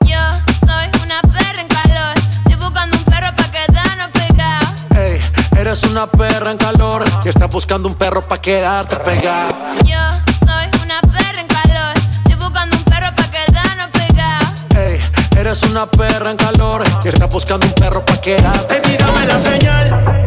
Yo 0.00 0.16
soy 0.60 0.90
una 1.04 1.20
perra 1.20 1.60
en 1.60 1.68
calor. 1.68 2.14
Estoy 2.46 2.56
buscando 2.56 2.96
un 2.96 3.04
perro 3.04 3.36
pa' 3.36 3.50
quedarnos 3.50 4.08
pegados. 4.12 4.96
Ey, 4.96 5.20
eres 5.58 5.82
una 5.84 6.06
perra 6.06 6.50
en 6.50 6.56
calor 6.56 7.04
y 7.24 7.28
estás 7.28 7.50
buscando 7.50 7.88
un 7.88 7.94
perro 7.94 8.26
pa' 8.26 8.40
quedarte 8.40 8.96
pegada. 8.96 9.74
Yo 9.84 10.00
soy 10.40 10.82
una 10.82 11.00
perra 11.02 11.40
en 11.40 11.46
calor. 11.48 11.94
Estoy 12.24 12.34
buscando 12.36 12.76
un 12.76 12.84
perro 12.84 13.14
pa' 13.14 13.30
quedarnos 13.30 13.88
pegados. 13.88 14.76
Ey, 14.76 15.00
eres 15.36 15.62
una 15.64 15.86
perra 15.86 16.30
en 16.30 16.36
calor 16.38 16.82
y 17.04 17.08
estás 17.08 17.28
buscando 17.28 17.66
un 17.66 17.74
perro 17.74 18.02
pa' 18.04 18.20
quedarte. 18.20 18.74
Ey, 18.74 18.82
mírame 18.88 19.26
la 19.26 19.38
señal. 19.38 20.21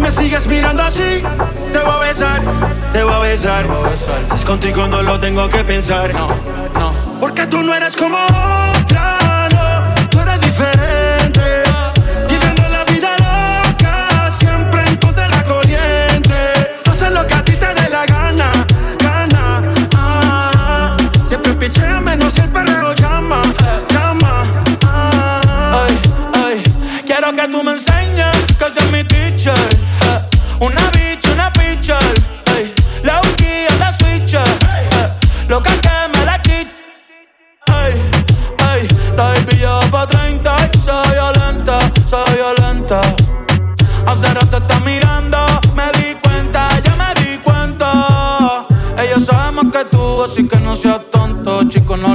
Me 0.00 0.10
sigues 0.10 0.46
mirando 0.46 0.82
así, 0.82 1.22
te 1.72 1.78
voy 1.78 1.92
a 1.92 1.98
besar, 1.98 2.42
te 2.92 3.04
voy 3.04 3.12
a 3.12 3.18
besar. 3.18 3.66
Si 4.30 4.34
es 4.34 4.44
contigo 4.44 4.86
no 4.88 5.02
lo 5.02 5.20
tengo 5.20 5.48
que 5.48 5.62
pensar. 5.62 6.14
No, 6.14 6.28
no. 6.74 7.20
Porque 7.20 7.46
tú 7.46 7.62
no 7.62 7.74
eres 7.74 7.96
como 7.96 8.16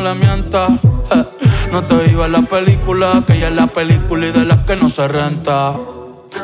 Eh, 0.08 1.26
No 1.72 1.84
te 1.84 2.12
iba 2.12 2.28
la 2.28 2.44
película, 2.44 3.24
que 3.26 3.34
ella 3.34 3.48
es 3.48 3.56
la 3.56 3.66
película 3.68 4.28
y 4.28 4.32
de 4.32 4.46
las 4.46 4.60
que 4.66 4.76
no 4.76 4.88
se 4.88 5.08
renta. 5.08 5.74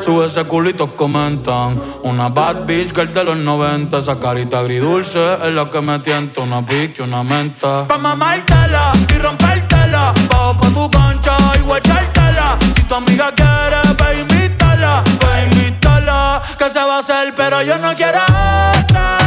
Sube 0.00 0.26
ese 0.26 0.42
culito, 0.44 0.96
comentan. 0.96 1.80
Una 2.02 2.28
bad 2.28 2.66
bitch 2.66 2.92
girl 2.92 3.12
de 3.14 3.22
los 3.24 3.36
90. 3.36 3.98
Esa 3.98 4.18
carita 4.18 4.58
agridulce 4.58 5.34
es 5.44 5.52
la 5.54 5.70
que 5.70 5.80
me 5.80 5.98
tienta. 6.00 6.40
Una 6.40 6.60
bitch 6.62 6.98
y 6.98 7.02
una 7.02 7.22
menta. 7.22 7.86
Pa' 7.86 7.98
mamártela 7.98 8.92
y 9.14 9.18
rompértela. 9.18 10.12
Bajo 10.28 10.56
pa' 10.60 10.68
tu 10.68 10.90
cancha 10.90 11.36
y 11.56 11.60
guachártela. 11.62 12.58
Si 12.74 12.82
tu 12.82 12.94
amiga 12.96 13.30
quiere, 13.32 13.80
ve 14.00 14.20
invítala. 14.22 15.04
Ve 15.20 15.44
invítala. 15.44 16.42
Que 16.58 16.68
se 16.68 16.80
va 16.80 16.96
a 16.96 16.98
hacer, 16.98 17.32
pero 17.36 17.62
yo 17.62 17.78
no 17.78 17.94
quiero 17.94 18.18
otra, 18.18 19.18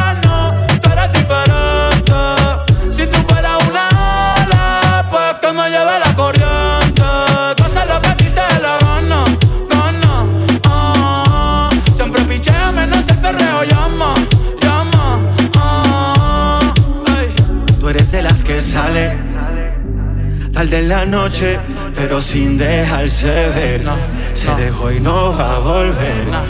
final 20.66 20.70
de 20.70 20.82
la 20.88 21.06
noche, 21.06 21.60
pero 21.96 22.22
sin 22.22 22.58
dejarse 22.58 23.28
ver. 23.50 23.84
No, 23.84 23.98
Se 24.34 24.48
no. 24.48 24.56
dejó 24.58 24.92
y 24.92 25.00
no 25.00 25.36
va 25.38 25.56
a 25.56 25.60
volver. 25.60 26.28
No, 26.28 26.44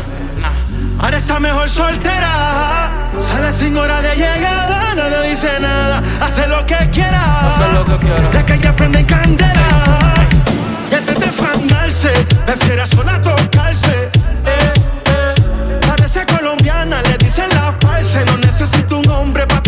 Ahora 1.00 1.18
está 1.18 1.40
mejor 1.40 1.70
soltera. 1.70 3.10
Sale 3.18 3.52
sin 3.52 3.78
hora 3.78 4.02
de 4.02 4.16
llegada, 4.16 4.96
nada 4.96 5.22
dice 5.22 5.50
nada. 5.60 6.02
Hace 6.22 6.48
lo 6.48 6.66
que 6.66 6.78
quiera. 6.92 7.48
Hace 7.48 7.74
lo 7.74 7.86
que 7.86 7.98
quiera. 8.06 8.32
La 8.34 8.46
calle 8.46 8.74
prende 8.74 9.00
en 9.00 9.06
candela. 9.06 10.14
Y 10.92 10.96
antes 10.96 11.20
de 11.20 11.28
fandarse, 11.28 12.12
prefiere 12.46 12.88
sola 12.88 13.22
tocarse. 13.22 14.10
Eh, 14.46 14.74
eh. 15.06 15.80
Parece 15.88 16.26
colombiana, 16.26 17.02
le 17.04 17.18
dicen 17.18 17.50
la 17.54 17.78
parce. 17.80 18.24
No 18.26 18.38
necesito 18.38 19.00
un 19.00 19.10
hombre 19.10 19.46
para 19.48 19.62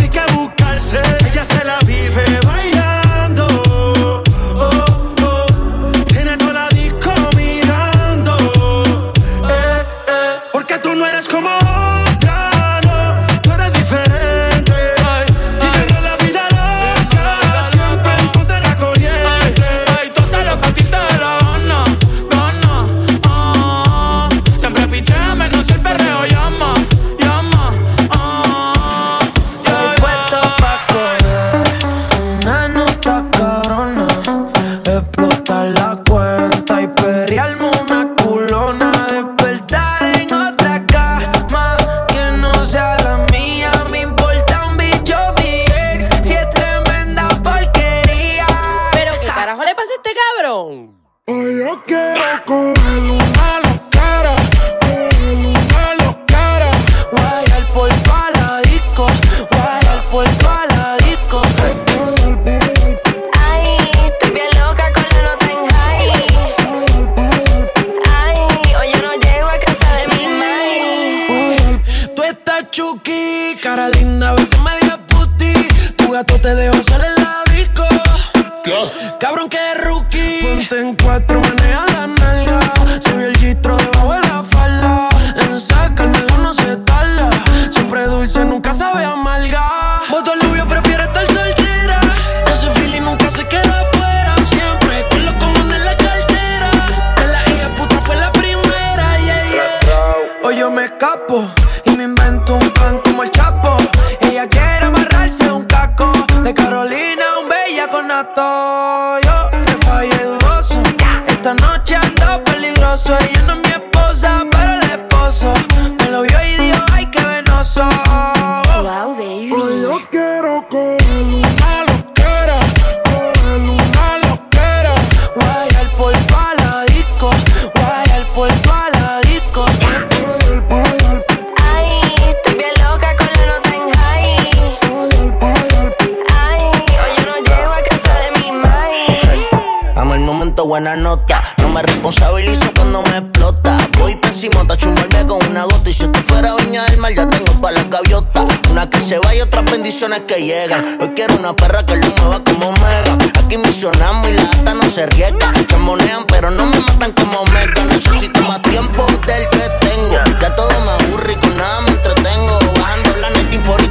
buena 140.67 140.97
nota. 140.97 141.41
No 141.59 141.69
me 141.69 141.81
responsabilizo 141.81 142.71
cuando 142.75 143.01
me 143.03 143.17
explota. 143.17 143.77
Voy 143.99 144.15
pésimo, 144.17 144.67
te 144.67 144.77
chumbarme 144.77 145.25
con 145.25 145.43
una 145.47 145.63
gota. 145.63 145.89
Y 145.89 145.93
si 145.93 146.03
esto 146.03 146.19
fuera 146.27 146.53
viña 146.55 146.83
del 146.85 146.97
mar, 146.99 147.13
ya 147.15 147.27
tengo 147.27 147.51
para 147.61 147.75
las 147.75 147.89
gaviotas. 147.89 148.45
Una 148.69 148.89
que 148.89 148.99
se 148.99 149.17
va 149.19 149.33
y 149.33 149.41
otras 149.41 149.63
bendiciones 149.71 150.21
que 150.27 150.35
llegan. 150.35 150.83
Hoy 151.01 151.09
quiero 151.15 151.35
una 151.37 151.55
perra 151.55 151.85
que 151.85 151.95
lo 151.95 152.07
mueva 152.07 152.43
como 152.43 152.71
mega. 152.73 153.17
Aquí 153.43 153.57
misionamos 153.57 154.29
y 154.29 154.33
la 154.33 154.43
gata 154.43 154.73
no 154.73 154.83
se 154.89 155.05
riega. 155.07 155.53
Chamonean, 155.67 156.25
pero 156.27 156.51
no 156.51 156.65
me 156.65 156.79
matan 156.81 157.13
como 157.13 157.45
mega. 157.45 157.83
Necesito 157.85 158.41
más 158.41 158.61
tiempo 158.63 159.05
del 159.25 159.49
que 159.49 159.87
tengo. 159.87 160.17
Ya 160.41 160.53
todo 160.55 160.69
me 160.81 160.91
aburre 160.91 161.33
y 161.33 161.35
con 161.37 161.57
nada 161.57 161.81
me 161.81 161.91
entretengo. 161.91 162.59
Bajando 162.77 163.17
la 163.21 163.29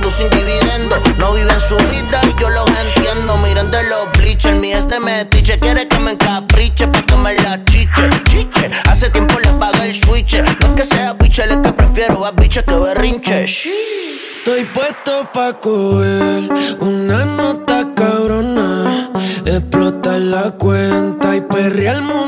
tú 0.06 0.12
sin 0.12 0.30
dividendo. 0.30 0.96
No 1.18 1.32
viven 1.32 1.60
su 1.60 1.76
vida 1.76 2.20
y 2.24 2.40
yo 2.40 2.48
los 2.50 2.66
entiendo. 2.68 3.36
Miren 3.38 3.70
de 3.70 3.82
los 3.84 4.10
bleachers, 4.18 4.56
mi 4.58 4.72
este 4.72 5.00
metiche. 5.00 5.58
Quiere 5.58 5.88
que 5.88 5.98
me 5.98 6.12
encapriche 6.12 6.86
pa' 6.88 7.02
que 7.02 7.16
me 7.16 7.34
la 7.34 7.64
chiche. 7.64 8.08
Chiche, 8.30 8.70
hace 8.88 9.10
tiempo 9.10 9.38
le 9.40 9.50
pagué 9.58 9.90
el 9.90 9.94
switch. 9.94 10.34
No 10.42 10.50
es 10.50 10.72
que 10.76 10.84
sea 10.84 11.12
biche, 11.14 11.46
le 11.46 11.60
que 11.60 11.72
prefiero 11.72 12.24
a 12.24 12.30
biche 12.30 12.62
que 12.64 12.74
berrinche. 12.74 13.44
Estoy 13.44 14.64
puesto 14.74 15.28
pa' 15.32 15.58
coger 15.58 16.48
una 16.80 17.24
nota 17.24 17.86
cabrona. 17.94 19.10
Explotar 19.44 20.20
la 20.20 20.50
cuenta 20.52 21.36
y 21.36 21.40
perrear 21.40 21.96
el 21.96 22.02
mundo 22.02 22.25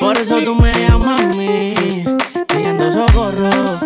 Por 0.00 0.18
eso 0.18 0.40
tú 0.42 0.54
me 0.54 0.72
llamas 0.72 1.20
a 1.20 1.26
mí, 1.28 1.74
pidiendo 2.48 2.92
socorro. 2.92 3.80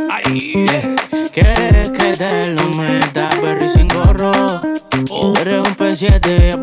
Quieres 1.33 1.91
que 1.91 2.13
te 2.17 2.49
lo 2.49 2.69
meta, 2.71 3.29
perro 3.41 3.65
y 3.65 3.69
sin 3.77 3.89
gorro. 3.89 4.33
Oh. 5.11 5.35
Eres 5.39 5.57
un 5.57 5.77
P7, 5.77 6.56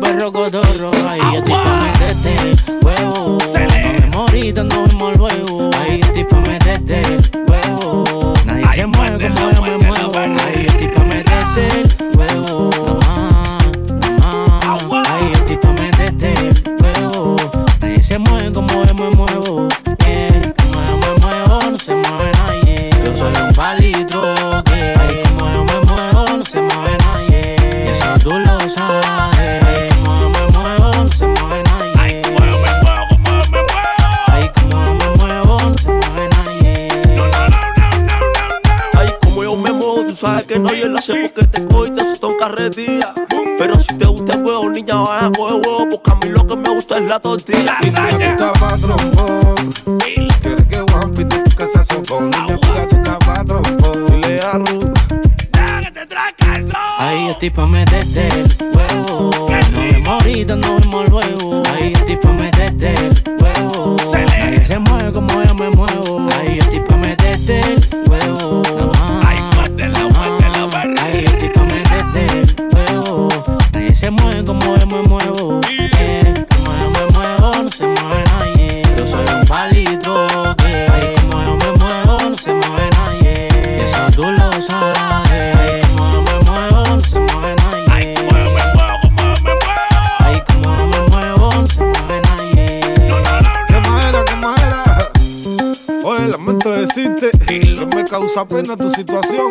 causa 98.14 98.46
pena 98.46 98.76
tu 98.76 98.88
situación. 98.90 99.50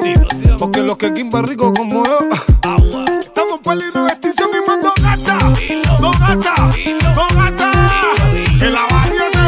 Porque 0.58 0.80
los 0.80 0.96
que 0.96 1.14
quimba 1.14 1.42
rico 1.42 1.74
como 1.74 2.06
yo, 2.06 2.20
estamos 3.20 3.60
peligro 3.60 4.06
de 4.06 4.14
y 4.14 4.62
más 4.66 4.82
dos 4.82 4.94
gatas, 5.04 5.44
dos 6.00 6.20
la 8.70 8.88
barriga 8.90 9.26
se 9.34 9.40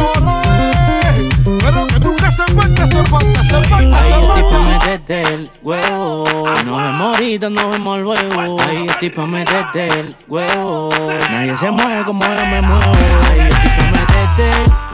pero 1.61 1.87
que 1.87 1.99
nunca 2.01 2.29
se 2.29 2.43
se 2.87 3.03
falta, 3.05 3.41
se 3.41 4.93
este 4.93 5.21
el 5.21 5.49
huevo, 5.63 6.25
no 6.65 6.75
vemos 6.75 7.15
ahorita, 7.15 7.49
no 7.49 7.69
vemos 7.69 7.99
el 7.99 8.05
huevo. 8.05 8.57
Ay, 8.67 8.85
estoy 8.85 9.09
pa' 9.11 9.23
el 9.23 10.15
huevo, 10.27 10.89
nadie 11.31 11.55
se 11.55 11.71
mueve 11.71 12.03
como 12.03 12.25
yo 12.25 12.45
me 12.47 12.61
muevo. 12.61 12.91
Ay, 13.31 13.39
estoy 13.47 13.69
pa' 13.69 13.85
el 13.87 14.59
huevo. 14.59 14.84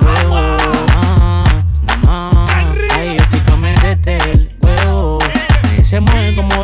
se 5.91 5.99
mueve 5.99 6.33
como 6.35 6.60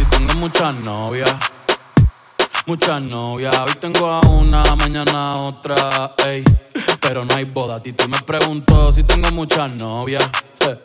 si 0.00 0.06
tengo 0.06 0.34
muchas 0.34 0.74
novias, 0.76 1.36
muchas 2.64 3.02
novias. 3.02 3.54
Hoy 3.58 3.74
tengo 3.80 4.10
a 4.10 4.20
una, 4.20 4.62
mañana 4.76 5.34
otra, 5.34 6.14
ey. 6.26 6.42
Pero 7.00 7.24
no 7.24 7.34
hay 7.34 7.44
boda, 7.44 7.82
Titi 7.82 8.08
me 8.08 8.18
preguntó 8.22 8.92
si 8.92 9.02
tengo 9.02 9.30
muchas 9.32 9.70
novias, 9.72 10.24
eh. 10.60 10.78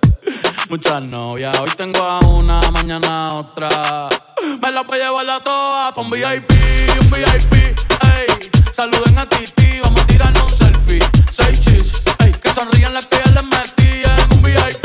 muchas 0.69 1.01
novias. 1.03 1.57
Hoy 1.59 1.71
tengo 1.77 2.03
a 2.03 2.19
una, 2.19 2.59
mañana 2.71 3.35
otra. 3.35 4.09
Me 4.61 4.71
la 4.71 4.81
voy 4.81 4.99
a 4.99 5.05
llevar 5.05 5.25
la 5.25 5.39
toa 5.39 5.93
pa' 5.95 6.01
un 6.01 6.09
VIP, 6.09 6.51
un 7.01 7.09
VIP, 7.09 7.53
ey. 7.53 8.27
Saluden 8.75 9.17
a 9.17 9.29
Titi, 9.29 9.79
vamos 9.81 10.01
a 10.01 10.07
tirarnos 10.07 10.43
un 10.43 10.57
selfie. 10.57 10.99
Seis 11.31 11.61
chis, 11.61 12.03
ey. 12.19 12.31
Que 12.33 12.49
sonrían 12.49 12.93
las 12.93 13.07
que 13.07 13.17
ya 13.23 13.31
les 13.31 13.43
metí 13.43 14.03
en 14.03 14.37
un 14.37 14.43
VIP. 14.43 14.84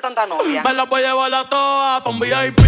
Tanta 0.00 0.26
novia. 0.26 0.62
Me 0.62 0.74
la 0.74 0.84
voy 0.84 1.02
a 1.02 1.08
llevar 1.08 1.32
a 1.32 1.48
pa' 1.48 2.02
un 2.06 2.18
VIP, 2.18 2.58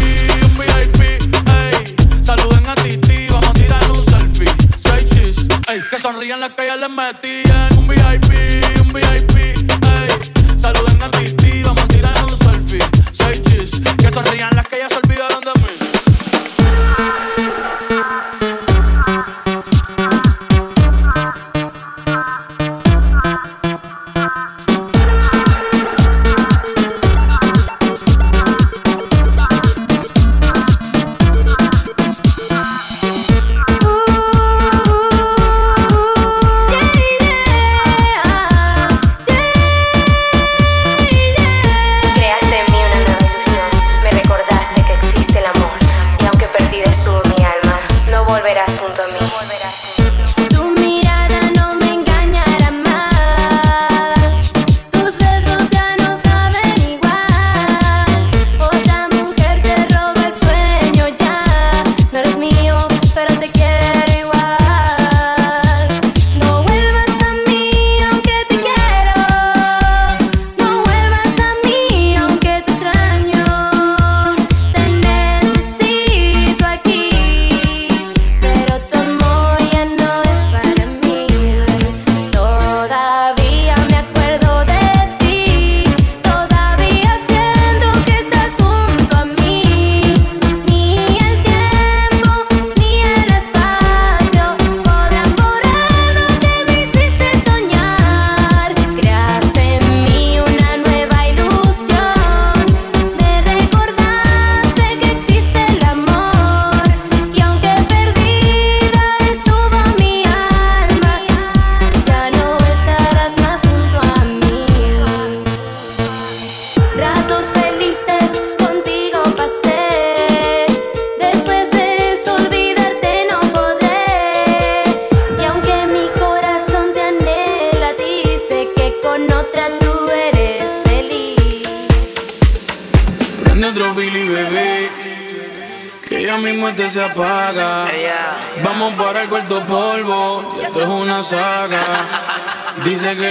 un 0.42 0.58
VIP, 0.58 1.00
ey. 1.00 1.96
Saluden 2.22 2.66
a 2.66 2.74
Titi, 2.76 3.26
vamos 3.28 3.48
a 3.48 3.52
tirar 3.54 3.90
un 3.90 4.04
selfie. 4.04 4.48
Seis 4.84 5.10
chis, 5.10 5.46
ey. 5.68 5.80
Que 5.90 5.98
sonrían 5.98 6.40
las 6.40 6.50
que 6.50 6.66
ya 6.66 6.76
les 6.76 6.90
metían. 6.90 7.78
Un 7.78 7.88
VIP, 7.88 8.82
un 8.82 8.92
VIP, 8.92 9.36
ey. 9.36 10.60
Saluden 10.60 11.02
a 11.02 11.10
Titi, 11.10 11.62
vamos 11.62 11.82
a 11.82 11.88
tirar 11.88 12.24
un 12.24 12.36
selfie. 12.36 12.84
Seis 13.12 13.42
chis, 13.44 13.70
que 13.98 14.10
sonrían 14.10 14.54
las 14.54 14.68
que 14.68 14.78
ya 14.78 14.88
se 14.88 14.96
olvidaron 14.96 15.40
de 15.40 15.52
mí. 15.60 15.89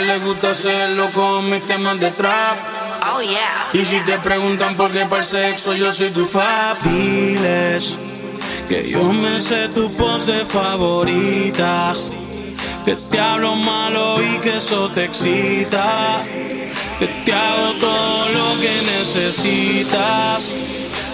Le 0.09 0.19
gusta 0.19 0.51
hacerlo 0.51 1.07
con 1.13 1.49
mis 1.51 1.61
temas 1.67 1.99
de 1.99 2.09
trap. 2.09 2.57
Oh 3.13 3.21
yeah. 3.21 3.69
Y 3.73 3.85
si 3.85 3.99
te 4.01 4.17
preguntan 4.17 4.73
por 4.73 4.91
qué 4.91 5.05
para 5.05 5.21
el 5.21 5.27
sexo, 5.27 5.75
yo 5.75 5.93
soy 5.93 6.09
tu 6.09 6.25
fab. 6.25 6.81
Diles 6.81 7.95
que 8.67 8.89
yo 8.89 9.03
me 9.03 9.39
sé 9.39 9.69
tus 9.69 9.91
poses 9.91 10.47
favoritas. 10.47 12.11
Que 12.83 12.95
te 12.95 13.19
hablo 13.19 13.55
malo 13.55 14.15
y 14.19 14.39
que 14.39 14.57
eso 14.57 14.89
te 14.89 15.05
excita. 15.05 16.21
Que 16.99 17.07
te 17.25 17.31
hago 17.31 17.73
todo 17.79 18.29
lo 18.29 18.57
que 18.59 18.81
necesitas. 18.81 20.58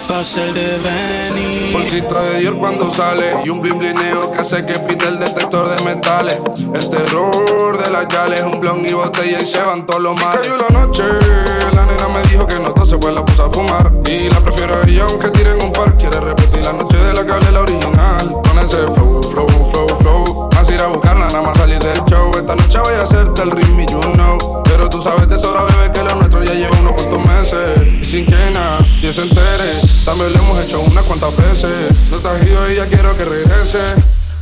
Pa' 0.08 0.22
ser 0.22 0.52
de 0.54 0.60
venir. 0.60 1.72
Bolsita 1.72 2.22
de 2.22 2.38
Dior 2.38 2.56
cuando 2.56 2.88
sale 2.94 3.42
y 3.44 3.48
un 3.48 3.60
blin 3.60 3.76
blineo 3.76 4.30
que 4.32 4.38
hace 4.38 4.64
que 4.64 4.78
pite 4.78 5.04
el 5.08 5.18
detector 5.18 5.68
de 5.68 5.82
metales. 5.84 6.40
El 6.72 6.90
terror 6.90 7.76
de 7.76 7.90
las 7.90 8.06
yales, 8.06 8.40
un 8.42 8.60
blon 8.60 8.86
y 8.86 8.92
botella 8.92 9.38
y 9.40 9.46
se 9.46 9.60
van 9.60 9.84
todos 9.84 10.00
los 10.00 10.20
males. 10.20 10.46
Cayó 10.46 10.58
la 10.58 10.68
noche, 10.80 11.02
la 11.74 11.86
nena 11.86 12.08
me 12.08 12.22
dijo 12.28 12.46
que 12.46 12.54
no 12.60 12.72
tose 12.72 12.96
pues 12.98 13.14
la 13.14 13.24
puse 13.24 13.42
a 13.42 13.50
fumar. 13.50 13.90
Y 14.08 14.30
la 14.30 14.38
prefiero 14.40 14.80
a 14.80 14.88
ella 14.88 15.06
aunque 15.10 15.28
tiren 15.30 15.60
un 15.60 15.72
par. 15.72 15.96
Quiere 15.96 16.20
repetir 16.20 16.64
la 16.64 16.72
noche 16.72 16.96
de 16.96 17.12
la 17.12 17.34
hablé 17.34 17.50
la 17.50 17.60
original. 17.62 18.32
Con 18.48 18.58
ese 18.60 18.76
flow, 18.94 19.22
flow. 19.22 19.65
Nada 21.26 21.42
más 21.42 21.58
salir 21.58 21.78
del 21.80 22.02
show. 22.04 22.30
Esta 22.38 22.54
noche 22.54 22.78
voy 22.78 22.94
a 22.94 23.02
hacerte 23.02 23.42
el 23.42 23.50
ritmo 23.50 23.80
y 23.80 23.86
you 23.86 24.00
know. 24.12 24.62
Pero 24.64 24.88
tú 24.88 25.02
sabes 25.02 25.28
de 25.28 25.36
sobra, 25.38 25.64
bebé, 25.64 25.92
que 25.92 26.02
lo 26.04 26.14
nuestro 26.14 26.44
ya 26.44 26.54
lleva 26.54 26.78
unos 26.78 26.92
cuantos 26.92 27.24
meses. 27.24 28.00
Y 28.00 28.04
sin 28.04 28.26
que 28.26 28.50
nadie 28.52 29.12
se 29.12 29.22
entere, 29.22 29.82
también 30.04 30.32
lo 30.32 30.38
hemos 30.38 30.64
hecho 30.64 30.80
unas 30.80 31.04
cuantas 31.04 31.36
veces. 31.36 32.10
No 32.10 32.18
estás 32.18 32.42
ido 32.46 32.70
y 32.70 32.76
ya 32.76 32.86
quiero 32.86 33.16
que 33.16 33.24
regrese 33.24 33.80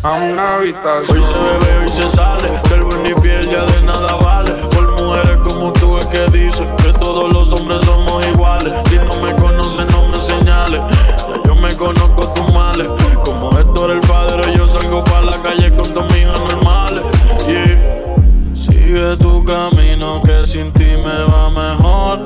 a 0.02 0.12
una 0.12 0.56
habitación. 0.56 1.16
Hoy 1.16 1.24
se 1.24 1.38
bebe, 1.38 1.78
hoy 1.78 1.88
se 1.88 2.08
sale. 2.10 2.48
Ser 2.68 2.84
buen 2.84 3.06
y 3.06 3.20
fiel 3.20 3.42
ya 3.50 3.64
de 3.64 3.82
nada 3.82 4.16
vale. 4.16 4.50
Por 4.70 5.00
mujeres 5.02 5.38
como 5.38 5.72
tú 5.72 5.96
es 5.96 6.06
que 6.06 6.26
dice 6.28 6.64
que 6.82 6.92
todos 6.92 7.32
los 7.32 7.50
hombres 7.52 7.80
somos 7.80 8.26
iguales. 8.26 8.74
Si 8.90 8.96
no 8.96 9.14
me 9.22 9.34
conoces, 9.36 9.86
no 9.90 10.08
me 10.08 10.16
señales. 10.16 10.80
Ya 11.18 11.42
yo 11.46 11.54
me 11.54 11.74
conozco 11.76 12.28
tus 12.34 12.52
males. 12.52 12.86
Como 13.24 13.58
Héctor 13.58 13.90
el 13.90 14.00
padre, 14.00 14.52
yo 14.54 14.68
para 15.02 15.22
la 15.22 15.42
calle 15.42 15.72
con 15.72 15.92
tus 15.92 16.16
hijas 16.16 16.40
normales. 16.40 17.02
Sigue 18.54 19.16
tu 19.16 19.42
camino 19.44 20.22
que 20.22 20.46
sin 20.46 20.72
ti 20.72 20.84
me 20.84 21.24
va 21.24 21.50
mejor. 21.50 22.20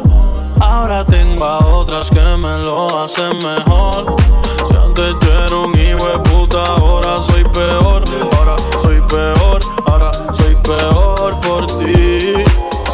Ahora 0.60 1.04
tengo 1.04 1.44
a 1.44 1.58
otras 1.66 2.10
que 2.10 2.20
me 2.20 2.58
lo 2.58 3.02
hacen 3.02 3.36
mejor. 3.38 4.16
Si 4.68 4.76
antes 4.76 5.14
yo 5.22 5.32
era 5.32 5.56
un 5.56 5.78
hijo 5.78 6.06
de 6.08 6.18
puta, 6.28 6.66
ahora 6.66 7.20
soy 7.20 7.44
peor. 7.44 8.02
Ahora 8.36 8.56
soy 8.82 9.00
peor, 9.02 9.60
ahora 9.86 10.10
soy 10.34 10.56
peor 10.56 11.40
por 11.40 11.66
ti. 11.66 12.18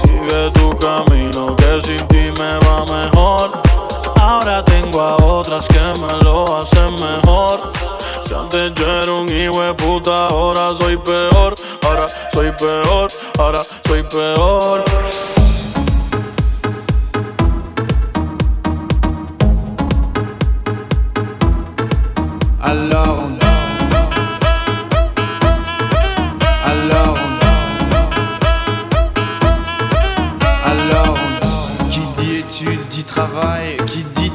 Sigue 0.03 0.51
tu 0.53 0.71
camino 0.77 1.57
que 1.57 1.83
sin 1.83 2.07
ti 2.09 2.31
me 2.39 2.59
va 2.67 2.85
mejor. 2.85 3.51
Ahora 4.21 4.65
tengo 4.65 5.01
a 5.01 5.17
otras 5.17 5.67
que 5.67 5.81
me 5.81 6.23
lo 6.23 6.45
hacen 6.61 6.95
mejor. 6.95 7.73
Antes 8.37 8.75
yo 8.75 9.21
un 9.21 9.29
hijo 9.29 9.63
de 9.63 9.75
puta, 9.75 10.29
soy 10.79 10.97
peor. 10.97 11.55
Soy 12.33 12.51
peor, 12.53 13.09
soy 13.87 14.03
peor. 14.03 14.85
Qui 31.91 32.01
dit 32.19 32.45
dit 32.89 33.05
travail, 33.05 33.74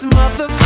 this 0.00 0.04
motherfucker. 0.12 0.57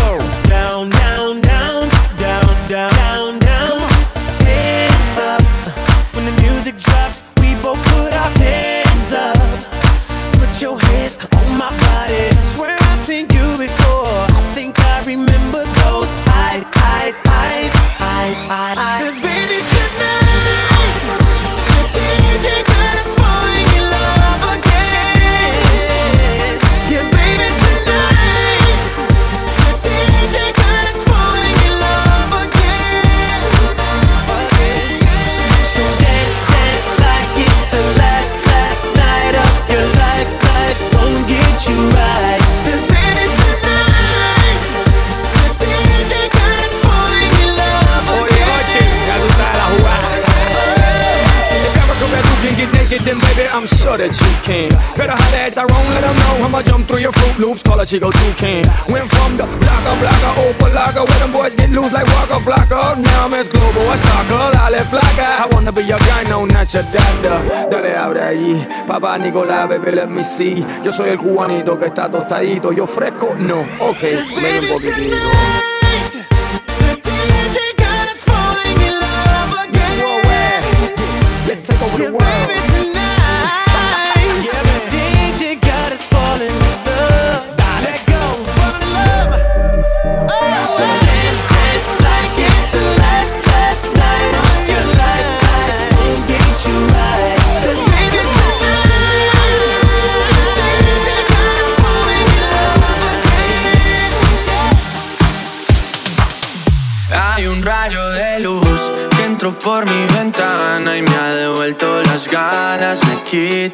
papá 68.93 69.17
Nicolás, 69.17 69.69
bebé, 69.69 69.93
let 69.93 70.07
me 70.07 70.23
see. 70.23 70.65
Yo 70.83 70.93
soy 70.93 71.11
el 71.11 71.19
cubanito 71.19 71.79
que 71.79 71.87
está 71.87 72.11
tostadito. 72.11 72.73
Yo 72.73 72.87
fresco, 72.87 73.35
no, 73.39 73.61
ok, 73.61 74.01
ven 74.03 74.65
un 74.65 74.69
poquitito. 74.69 75.82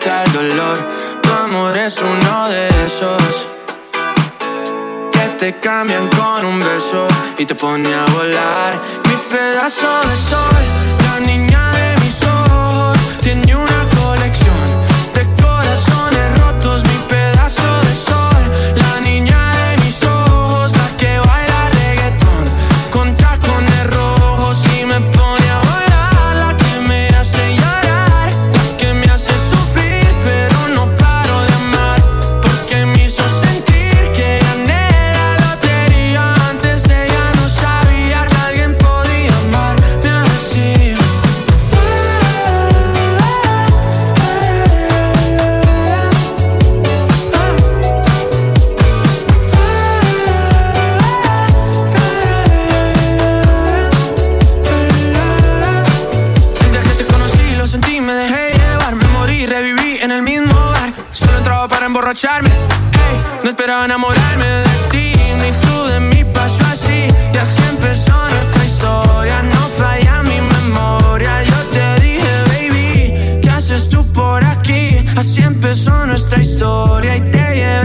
el 0.06 0.32
dolor. 0.32 0.78
Tu 1.22 1.32
amor 1.32 1.76
es 1.76 1.98
uno 1.98 2.48
de 2.48 2.68
esos 2.86 3.48
que 5.12 5.28
te 5.38 5.60
cambian 5.60 6.08
con 6.08 6.44
un 6.44 6.58
beso 6.58 7.06
y 7.36 7.44
te 7.44 7.54
pone 7.54 7.92
a 7.92 8.04
volar. 8.12 8.80
Mi 9.08 9.16
pedazo 9.28 9.88
de 10.08 10.16
sol, 10.16 10.64
la 11.04 11.20
niña 11.26 11.72
de 11.72 12.00
mis 12.00 12.22
ojos, 12.22 12.98
tiene 13.22 13.54
un 13.54 13.67
empezó 75.68 76.06
nuestra 76.06 76.40
historia 76.40 77.18
y 77.18 77.20
te 77.30 77.77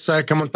yo 0.00 0.24
solo 0.24 0.49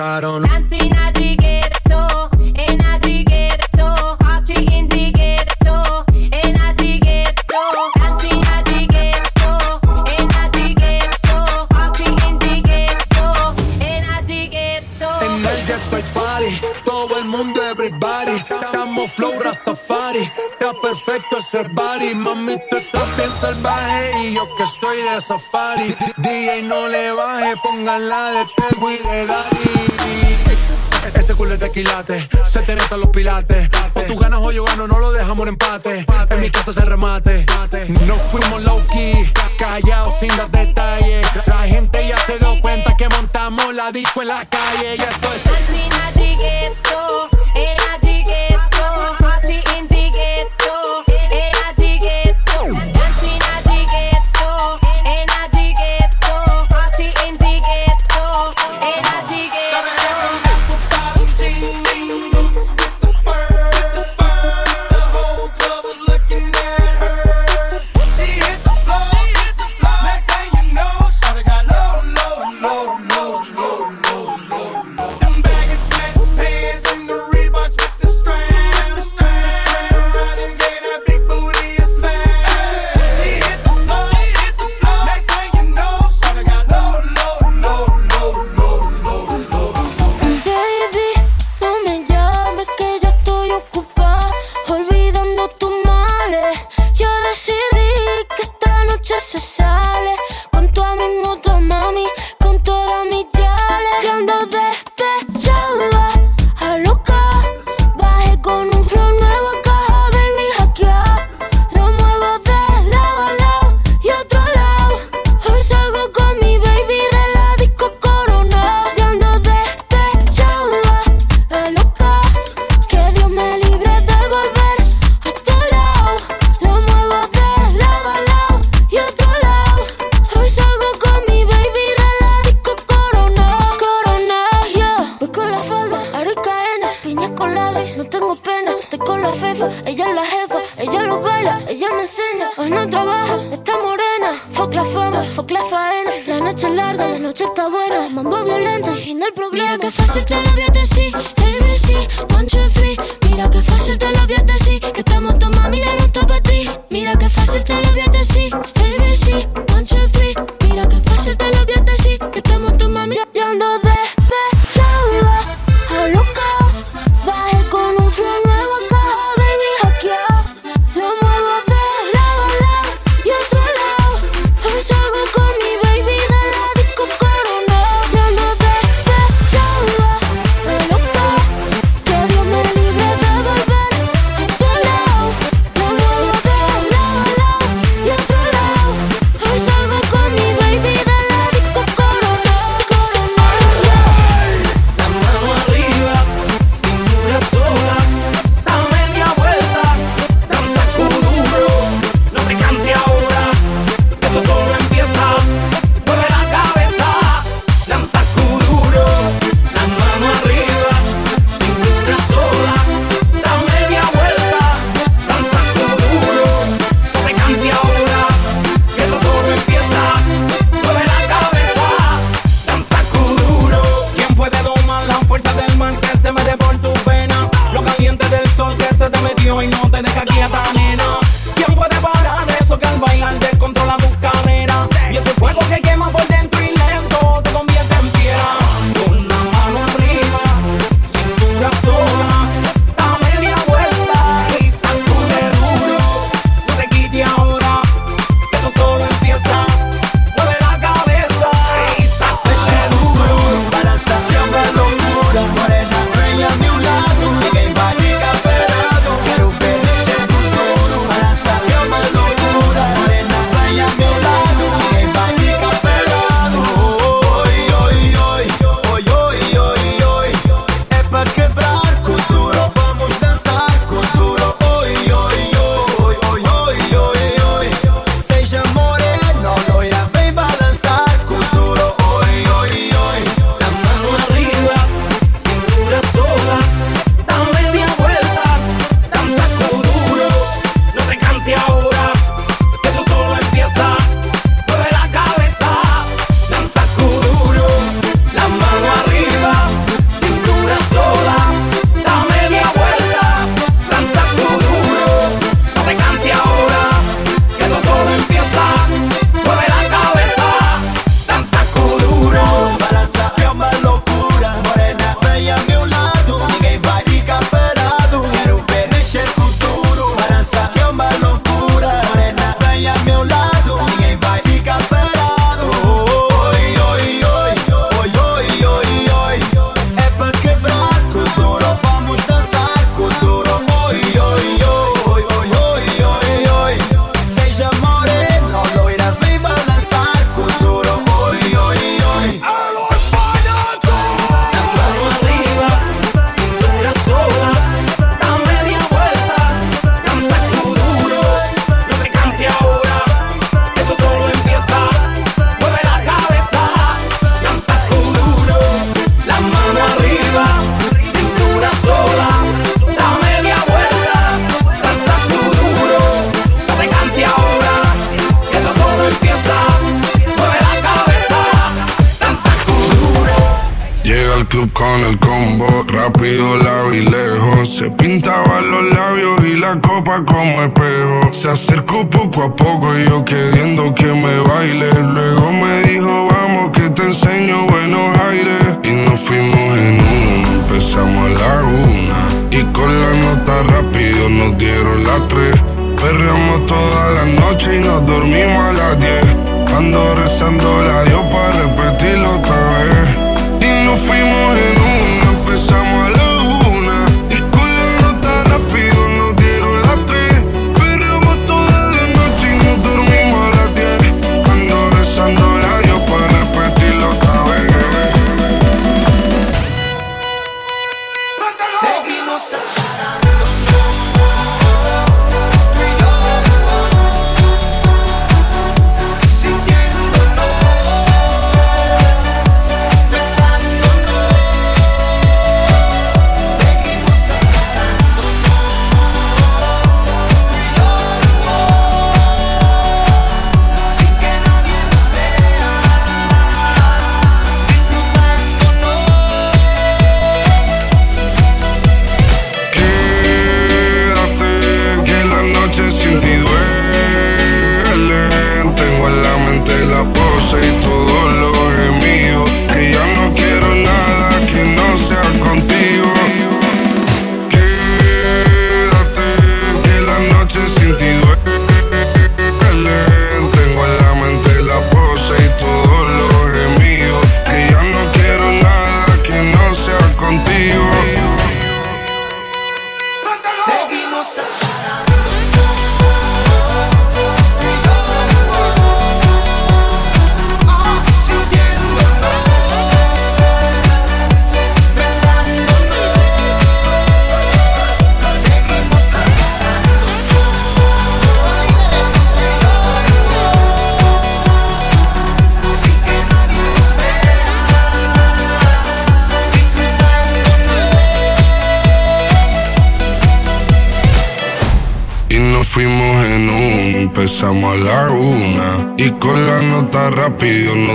la 44.39 44.44
calle. 44.47 44.97
Y 44.97 45.01
esto 45.01 45.34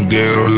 rápido 0.10 0.49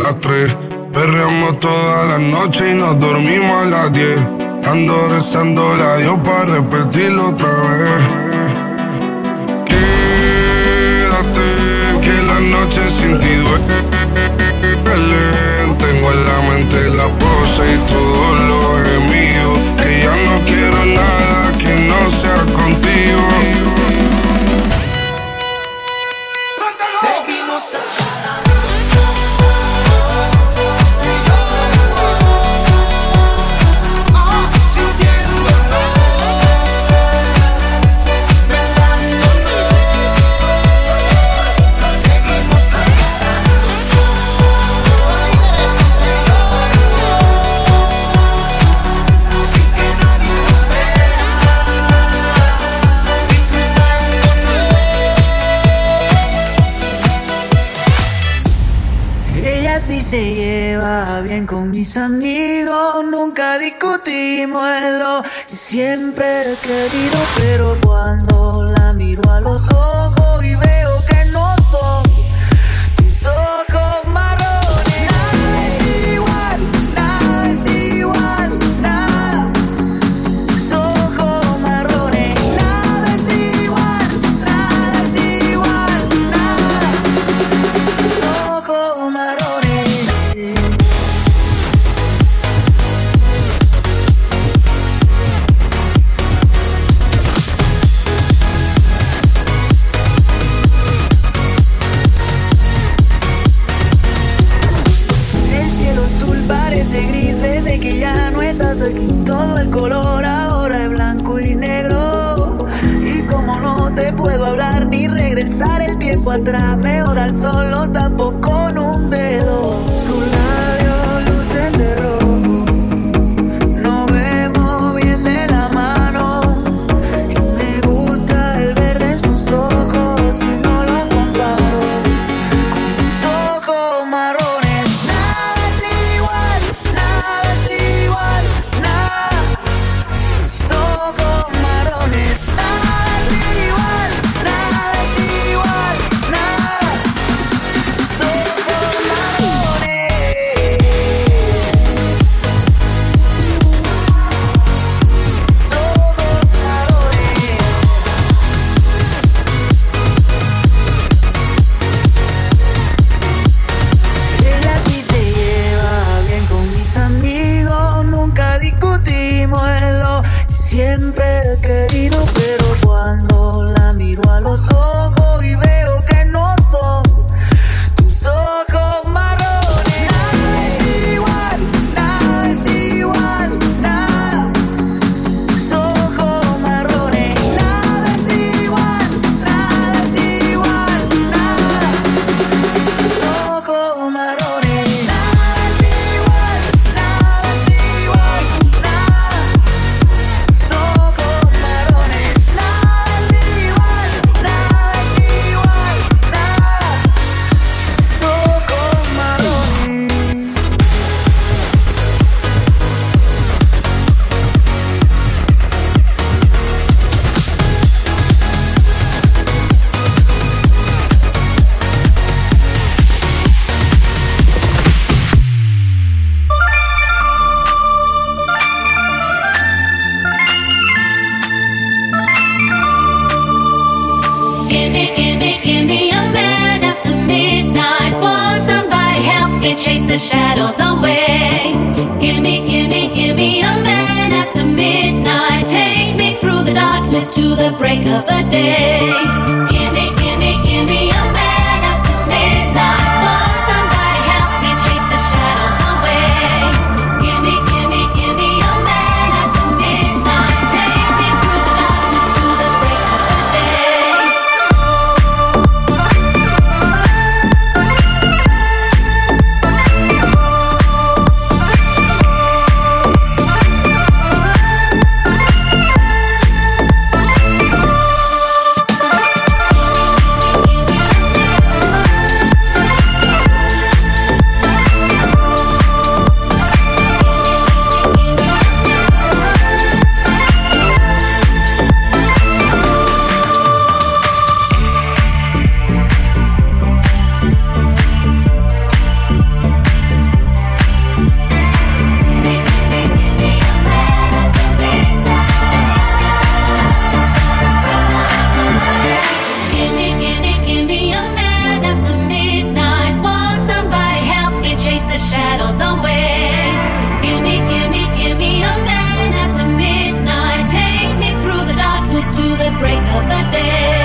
break 322.82 322.98
of 322.98 323.28
the 323.30 323.42
day. 323.52 324.01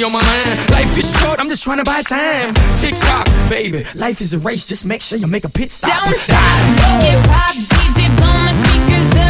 constantly 0.00 0.04
on 0.04 0.12
my 0.12 0.22
mind. 0.22 0.70
Life 0.70 0.98
is 0.98 1.18
short, 1.18 1.40
I'm 1.40 1.48
just 1.48 1.62
trying 1.62 1.78
to 1.78 1.84
buy 1.84 2.02
time. 2.02 2.54
Tick 2.76 2.94
tock, 2.96 3.26
baby, 3.48 3.84
life 3.94 4.20
is 4.20 4.32
a 4.32 4.38
race, 4.38 4.66
just 4.66 4.86
make 4.86 5.02
sure 5.02 5.18
you 5.18 5.26
make 5.26 5.44
a 5.44 5.50
pit 5.50 5.70
stop. 5.70 5.90
Down 5.90 6.10
the 6.10 6.18
side, 6.18 7.00
get 7.02 7.26
pop, 7.26 7.50
DJ, 7.50 8.16
blow 8.16 8.26
my 8.26 8.52
speakers 8.52 9.16
up. 9.16 9.29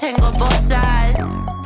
tengo 0.01 0.31
both 0.31 0.59
sides. 0.59 1.60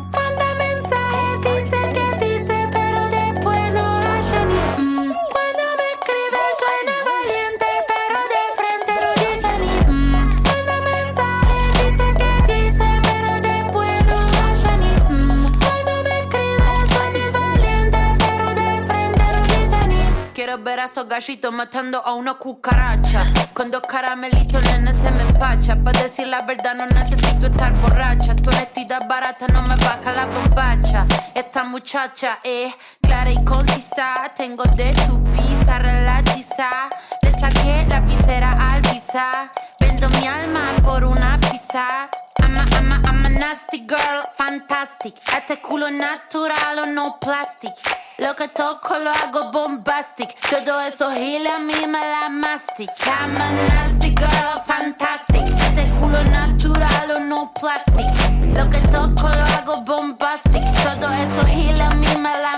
Ver 20.66 20.80
a 20.80 20.86
esos 20.86 21.08
gallitos 21.08 21.54
matando 21.54 22.02
a 22.04 22.16
una 22.16 22.34
cucaracha. 22.34 23.28
Con 23.54 23.70
dos 23.70 23.84
caramelitos, 23.84 24.64
nene, 24.64 24.94
se 24.94 25.12
me 25.12 25.22
empacha. 25.22 25.76
Para 25.76 26.02
decir 26.02 26.28
la 26.28 26.42
verdad, 26.42 26.74
no 26.74 26.88
necesito 26.88 27.46
estar 27.48 27.72
borracha. 27.82 28.36
Tu 28.36 28.50
honestidad 28.50 29.08
barata 29.08 29.48
no 29.48 29.62
me 29.62 29.76
baja 29.76 30.12
la 30.12 30.26
bombacha. 30.26 31.06
Esta 31.36 31.64
muchacha 31.66 32.40
es 32.44 32.74
clara 33.00 33.32
y 33.32 33.44
concisa. 33.46 34.32
Tengo 34.36 34.64
de 34.76 34.92
tu 35.08 35.24
pizza, 35.34 35.78
relatiza. 35.78 36.90
Le 37.22 37.32
saqué 37.40 37.86
la 37.88 38.00
visera 38.00 38.74
al 38.74 38.82
visa. 38.82 39.52
Vendo 39.80 40.10
mi 40.10 40.28
alma 40.28 40.64
por 40.84 41.04
una 41.04 41.40
pizza. 41.40 42.10
I'm 42.46 42.58
a, 42.58 42.62
I'm 42.76 42.92
a, 42.92 43.08
I'm 43.08 43.26
a 43.26 43.30
nasty 43.30 43.80
girl, 43.80 44.24
fantastic. 44.38 45.16
Este 45.36 45.60
culo 45.62 45.90
natural 45.90 46.78
o 46.80 46.86
no 46.86 47.18
plastic. 47.20 47.74
Lo 48.20 48.36
que 48.36 48.48
toco 48.50 49.00
lo 49.00 49.10
hago 49.10 49.52
bombastic. 49.52 50.30
Todo 50.48 50.80
eso 50.82 51.10
giles 51.12 51.52
a 51.52 51.58
mí 51.58 51.88
me 51.88 52.00
la 52.00 52.30
mastic. 52.30 52.90
I'm 53.08 53.36
a 53.36 53.52
nasty 53.70 54.14
girl, 54.14 54.62
fantastic. 54.68 55.44
Este 55.68 55.90
culo 56.00 56.24
natural 56.26 57.12
o 57.16 57.20
no 57.20 57.52
plastic. 57.60 58.06
Lo 58.54 58.70
que 58.70 58.80
toco 58.90 59.28
lo 59.28 59.44
hago 59.58 59.82
bombastic. 59.82 60.62
Todo 60.84 61.12
eso 61.14 61.46
giles 61.48 61.82
a 61.82 61.90
mí 61.96 62.16
me 62.18 62.30
la 62.30 62.56